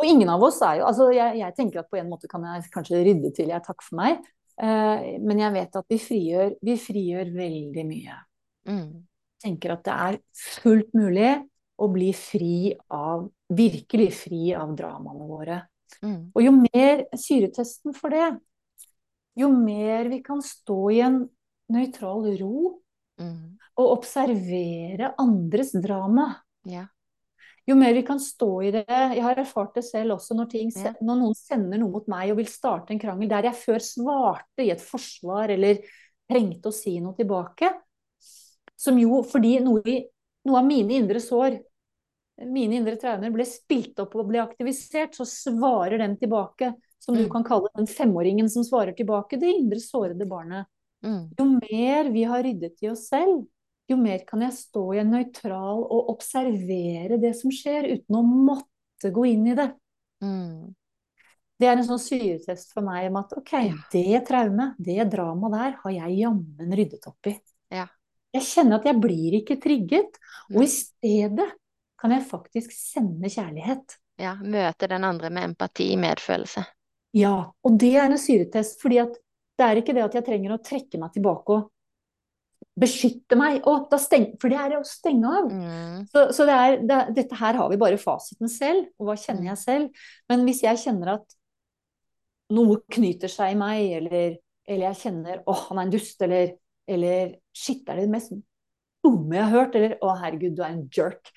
[0.00, 2.44] Og ingen av oss er jo altså jeg, jeg, tenker at på en måte kan
[2.48, 4.24] jeg kanskje rydde til jeg takker for meg.
[4.54, 8.20] Eh, men jeg vet at vi frigjør, vi frigjør veldig mye.
[8.64, 9.04] Mm.
[9.44, 11.34] tenker at det er fullt mulig
[11.76, 15.58] å bli fri av Virkelig fri av dramaene våre.
[16.02, 16.32] Mm.
[16.34, 18.30] Og jo mer syretesten for det,
[19.38, 21.20] jo mer vi kan stå i en
[21.74, 22.58] nøytral ro
[23.20, 23.38] mm.
[23.80, 26.30] og observere andres drama.
[26.68, 26.86] Ja
[27.66, 30.72] jo mer vi kan stå i det Jeg har erfart det selv også når, ting,
[30.76, 30.92] ja.
[31.00, 34.66] når, noen sender noe mot meg og vil starte en krangel der jeg før svarte
[34.66, 35.80] i et forsvar eller
[36.30, 37.70] trengte å si noe tilbake.
[38.80, 40.02] Som jo, fordi noe, i,
[40.48, 41.56] noe av mine indre sår,
[42.42, 46.74] mine indre traumer, ble spilt opp og ble aktivisert, så svarer den tilbake.
[47.04, 47.32] Som du mm.
[47.34, 50.70] kan kalle den femåringen som svarer tilbake, det indre sårede barnet.
[51.04, 51.26] Mm.
[51.36, 53.42] Jo mer vi har ryddet i oss selv,
[53.90, 58.22] jo mer kan jeg stå i en nøytral og observere det som skjer, uten å
[58.24, 59.68] måtte gå inn i det.
[60.24, 60.72] Mm.
[61.60, 63.52] Det er en sånn syretest for meg om at ok,
[63.92, 67.36] det traumet, det dramaet der, har jeg jammen ryddet opp i.
[67.74, 67.84] Ja.
[68.34, 70.16] Jeg kjenner at jeg blir ikke trigget,
[70.50, 71.52] og i stedet
[72.04, 73.94] kan jeg faktisk sende kjærlighet.
[74.20, 76.66] Ja, møte den andre med empati, medfølelse.
[77.16, 79.14] Ja, og det er en syretest, fordi at
[79.56, 81.70] det er ikke det at jeg trenger å trekke meg tilbake og
[82.78, 83.60] beskytte meg.
[83.70, 85.48] Og da steng, for det er å stenge av.
[85.48, 86.02] Mm.
[86.10, 89.54] Så, så det er, det, dette her har vi bare fasiten selv, og hva kjenner
[89.54, 90.06] jeg selv?
[90.28, 91.38] Men hvis jeg kjenner at
[92.54, 94.36] noe knyter seg i meg, eller,
[94.68, 96.52] eller jeg kjenner åh, han er en dust, eller,
[96.84, 98.36] eller shit, er det det mest
[99.04, 101.32] dumme jeg har hørt, eller å herregud, du er en jerk.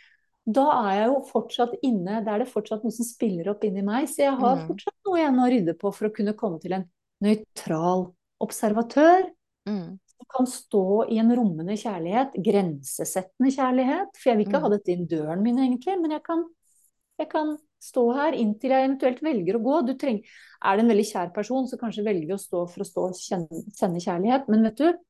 [0.48, 3.84] Da er jeg jo fortsatt inne, da er det fortsatt noe som spiller opp inni
[3.84, 4.68] meg, så jeg har mm.
[4.70, 6.86] fortsatt noe igjen å rydde på for å kunne komme til en
[7.26, 8.06] nøytral
[8.44, 9.28] observatør.
[9.68, 9.98] Mm.
[10.08, 14.14] Som kan stå i en rommende kjærlighet, grensesettende kjærlighet.
[14.16, 14.64] For jeg vil ikke mm.
[14.64, 16.46] ha dette inn døren min, egentlig, men jeg kan,
[17.20, 17.52] jeg kan
[17.84, 19.82] stå her inntil jeg eventuelt velger å gå.
[19.90, 22.86] Du trenger, er det en veldig kjær person, så kanskje velger vi å stå for
[22.86, 24.48] å stå og kjenne, sende kjærlighet.
[24.54, 25.04] Men vet du,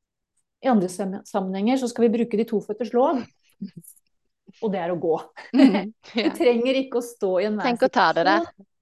[0.65, 3.21] i andre sammenhenger så skal vi bruke de toføtters lov.
[4.63, 5.15] Og det er å gå.
[5.57, 6.27] Mm, ja.
[6.27, 8.09] Du trenger ikke å stå i en Tenk å ta.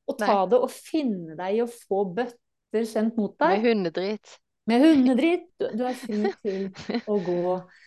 [0.05, 0.47] Og ta Nei.
[0.51, 3.55] det og finne deg i å få bøtter sendt mot deg.
[3.57, 4.35] Med hundedrit.
[4.69, 5.47] Med hundedritt.
[5.61, 6.67] Du, du er fri til
[7.11, 7.41] å gå.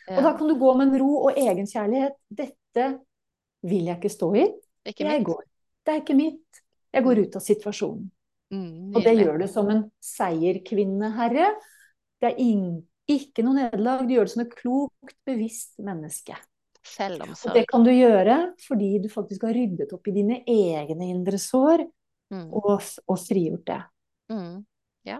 [0.08, 0.16] Ja.
[0.16, 2.18] Og da kan du gå med en ro og egenkjærlighet.
[2.40, 2.88] Dette
[3.68, 4.46] vil jeg ikke stå i.
[4.88, 5.42] Ikke jeg går.
[5.84, 6.62] Det er ikke mitt.
[6.94, 8.06] Jeg går ut av situasjonen.
[8.48, 11.50] Mm, og det gjør du som en seierkvinne, herre.
[12.18, 12.38] Det er
[13.12, 14.06] ikke noe nederlag.
[14.08, 16.38] Du gjør det som et klokt, bevisst menneske.
[16.88, 17.50] Selvomsorg.
[17.50, 21.40] Og det kan du gjøre fordi du faktisk har ryddet opp i dine egne indre
[21.40, 21.84] sår
[22.32, 22.48] mm.
[22.48, 22.74] og,
[23.06, 23.80] og, frigjort det.
[24.32, 24.58] Mm.
[25.08, 25.18] Ja.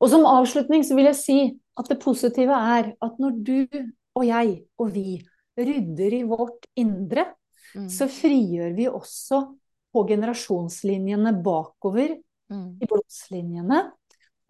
[0.00, 1.38] Og som avslutning så vil jeg si
[1.80, 3.58] at det positive er at når du
[4.14, 5.18] og jeg og vi
[5.58, 7.26] rydder i vårt indre,
[7.74, 7.88] mm.
[7.90, 9.40] så frigjør vi også
[9.94, 12.16] på generasjonslinjene bakover
[12.50, 12.68] mm.
[12.82, 13.80] i blodslinjene.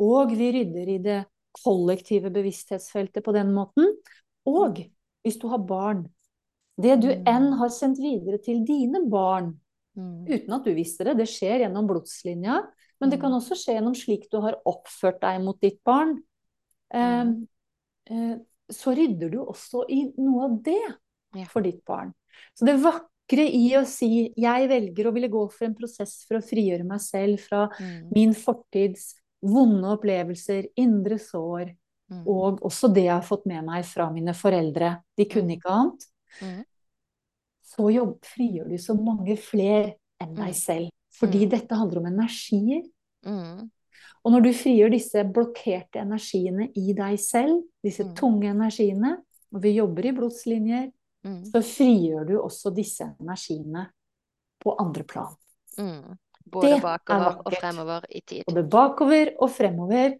[0.04, 1.20] Og vi rydder i det
[1.54, 3.92] kollektive bevissthetsfeltet på den måten.
[4.48, 4.80] Og
[5.24, 6.04] hvis du har barn
[6.80, 7.26] Det du mm.
[7.30, 9.52] enn har sendt videre til dine barn,
[9.98, 10.24] mm.
[10.26, 12.60] uten at du visste det, det skjer gjennom blodslinja,
[13.02, 13.38] men det kan mm.
[13.38, 16.16] også skje gjennom slik du har oppført deg mot ditt barn.
[16.94, 17.32] Eh,
[18.10, 18.34] eh,
[18.72, 22.12] så rydder du også i noe av det for ditt barn.
[22.54, 26.38] Så det vakre i å si jeg velger å ville gå for en prosess for
[26.38, 28.10] å frigjøre meg selv fra mm.
[28.14, 29.12] min fortids
[29.44, 31.74] vonde opplevelser, indre sår,
[32.12, 32.24] mm.
[32.30, 34.94] og også det jeg har fått med meg fra mine foreldre.
[35.18, 35.56] De kunne mm.
[35.58, 36.06] ikke annet.
[36.40, 36.64] Mm.
[37.74, 40.58] Så jobb, frigjør du så mange flere enn deg mm.
[40.58, 40.90] selv.
[41.14, 41.50] Fordi mm.
[41.54, 42.82] dette handler om energier.
[44.24, 49.18] Og når du frigjør disse blokkerte energiene i deg selv, disse tunge energiene,
[49.54, 50.86] og vi jobber i blodslinjer,
[51.26, 51.40] mm.
[51.52, 53.86] så frigjør du også disse energiene
[54.64, 55.34] på andre plan.
[55.78, 56.16] Mm.
[56.54, 58.44] Både bakover og fremover i tid.
[58.48, 60.16] Både bakover og fremover.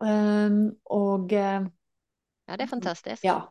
[0.00, 1.66] Um, og uh,
[2.48, 3.24] Ja, det er fantastisk.
[3.24, 3.42] Ja.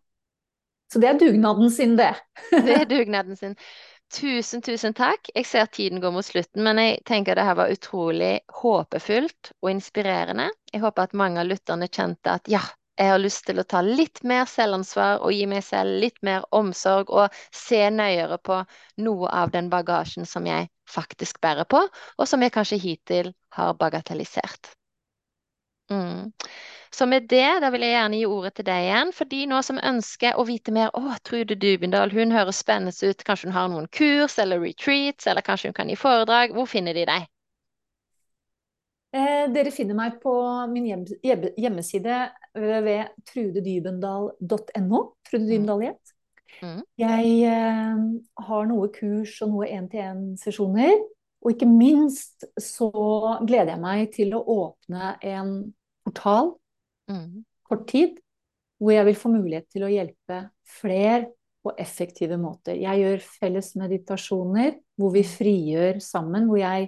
[0.90, 2.14] Så det er dugnaden sin, det.
[2.52, 3.56] det er dugnaden sin.
[4.14, 5.30] Tusen, tusen takk.
[5.36, 9.70] Jeg ser tiden går mot slutten, men jeg tenker det her var utrolig håpefullt og
[9.70, 10.50] inspirerende.
[10.74, 12.64] Jeg håper at mange av lytterne kjente at ja,
[13.00, 16.44] jeg har lyst til å ta litt mer selvansvar og gi meg selv litt mer
[16.56, 18.58] omsorg og se nøyere på
[19.06, 21.80] noe av den bagasjen som jeg faktisk bærer på,
[22.18, 24.74] og som jeg kanskje hittil har bagatellisert.
[25.94, 26.34] Mm.
[26.92, 29.12] Så med det, da vil jeg gjerne gi ordet til deg igjen.
[29.14, 33.26] For de nå som ønsker å vite mer Å, Trude Dubendal, hun høres spennende ut.
[33.28, 36.56] Kanskje hun har noen kurs eller retreats, eller kanskje hun kan gi foredrag.
[36.58, 37.28] Hvor finner de deg?
[39.10, 40.34] Eh, dere finner meg på
[40.70, 41.06] min hjem,
[41.58, 42.18] hjemmeside
[42.58, 45.04] ved trudedybendal.no.
[45.30, 45.52] Trude mm.
[45.52, 45.94] Dybendal i
[46.60, 46.82] Mm.
[47.00, 48.00] Jeg eh,
[48.50, 50.98] har noe kurs og noe én-til-én-sesjoner.
[51.40, 52.90] Og ikke minst så
[53.48, 55.54] gleder jeg meg til å åpne en
[56.04, 56.58] portal
[57.10, 57.44] mm.
[57.68, 58.16] kort tid,
[58.80, 60.46] hvor jeg vil få mulighet til å hjelpe
[60.80, 61.28] flere
[61.60, 62.78] på effektive måter.
[62.80, 66.88] Jeg gjør felles meditasjoner hvor vi frigjør sammen, hvor jeg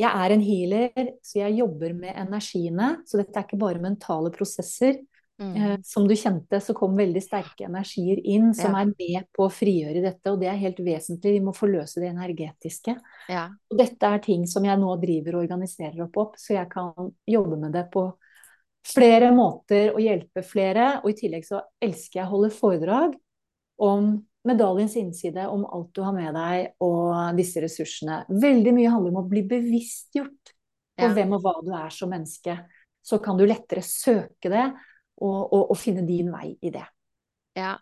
[0.00, 2.94] jeg er en healer, så jeg jobber med energiene.
[3.04, 5.00] Så dette er ikke bare mentale prosesser.
[5.40, 5.52] Mm.
[5.56, 8.82] Eh, som du kjente, så kom veldig sterke energier inn som ja.
[8.82, 10.32] er med på å frigjøre dette.
[10.32, 11.34] Og det er helt vesentlig.
[11.38, 12.96] Vi må forløse det energetiske.
[13.32, 13.46] Ja.
[13.72, 17.12] Og dette er ting som jeg nå driver og organiserer opp, opp, så jeg kan
[17.28, 18.10] jobbe med det på
[18.86, 21.00] flere måter å hjelpe flere.
[21.04, 23.16] Og i tillegg så elsker jeg å holde foredrag
[23.80, 24.12] om
[24.48, 28.22] medaljens innside om alt du har med deg og disse ressursene.
[28.28, 30.54] Veldig mye handler om å bli bevisstgjort
[31.00, 31.12] på ja.
[31.16, 32.56] hvem og hva du er som menneske.
[33.04, 34.66] Så kan du lettere søke det
[35.20, 36.84] og, og, og, finne din vei i det.
[37.58, 37.72] Ja,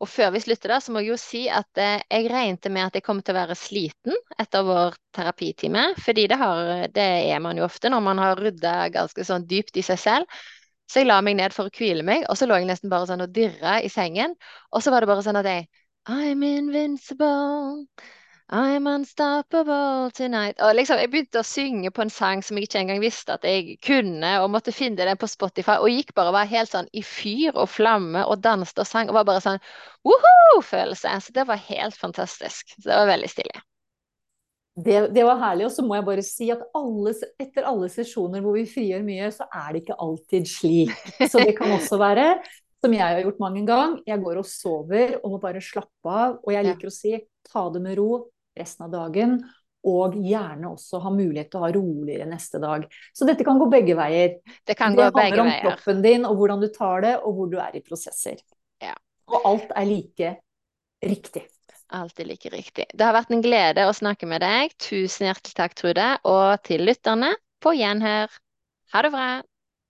[0.00, 2.86] og før vi slutter da, så må jeg jo si at eh, jeg regnet med
[2.88, 5.82] at jeg kom til å være sliten etter vår terapitime.
[6.00, 9.76] Fordi det, har, det er man jo ofte når man har rydda ganske sånn dypt
[9.76, 10.38] i seg selv.
[10.88, 13.10] Så jeg la meg ned for å hvile meg, og så lå jeg nesten bare
[13.10, 14.32] sånn og dirra i sengen.
[14.72, 15.68] Og så var det bare sånn at jeg
[16.08, 17.84] I'm invincible.
[18.50, 20.56] I'm unstoppable tonight.
[20.60, 23.44] Og liksom, Jeg begynte å synge på en sang som jeg ikke engang visste at
[23.44, 26.88] jeg kunne, og måtte finne den på Spotify, og gikk bare og var helt sånn
[26.96, 29.10] i fyr og flamme og danset og sang.
[29.12, 29.60] og var bare sånn
[30.08, 31.12] woho-følelse.
[31.26, 32.72] Så det var helt fantastisk.
[32.78, 33.60] Så det var veldig stilig.
[34.78, 35.66] Det, det, var herlig.
[35.68, 39.28] Og så må jeg bare si at alle, etter alle sesjoner hvor vi frigjør mye,
[39.34, 40.96] så er det ikke alltid slik.
[41.20, 42.30] Så det kan også være,
[42.80, 46.40] som jeg har gjort mange ganger, jeg går og sover og må bare slappe av.
[46.46, 47.16] Og jeg liker å si
[47.52, 48.24] ta det med ro
[48.60, 49.38] resten av dagen.
[49.88, 52.84] Og gjerne også ha mulighet til å ha roligere neste dag.
[53.14, 54.40] Så dette kan gå begge veier.
[54.66, 55.36] Det kan det gå begge veier.
[55.36, 57.84] Det handler om kroppen din og hvordan du tar det, og hvor du er i
[57.86, 58.42] prosesser.
[58.82, 58.96] Ja.
[59.30, 60.34] Og alt er like
[61.06, 61.46] riktig.
[61.88, 62.84] Alltid like riktig.
[62.92, 64.74] Det har vært en glede å snakke med deg.
[64.82, 66.08] Tusen hjertelig takk, Trude.
[66.28, 67.32] Og til lytterne,
[67.64, 68.34] på gjenhør.
[68.92, 69.28] Ha det bra.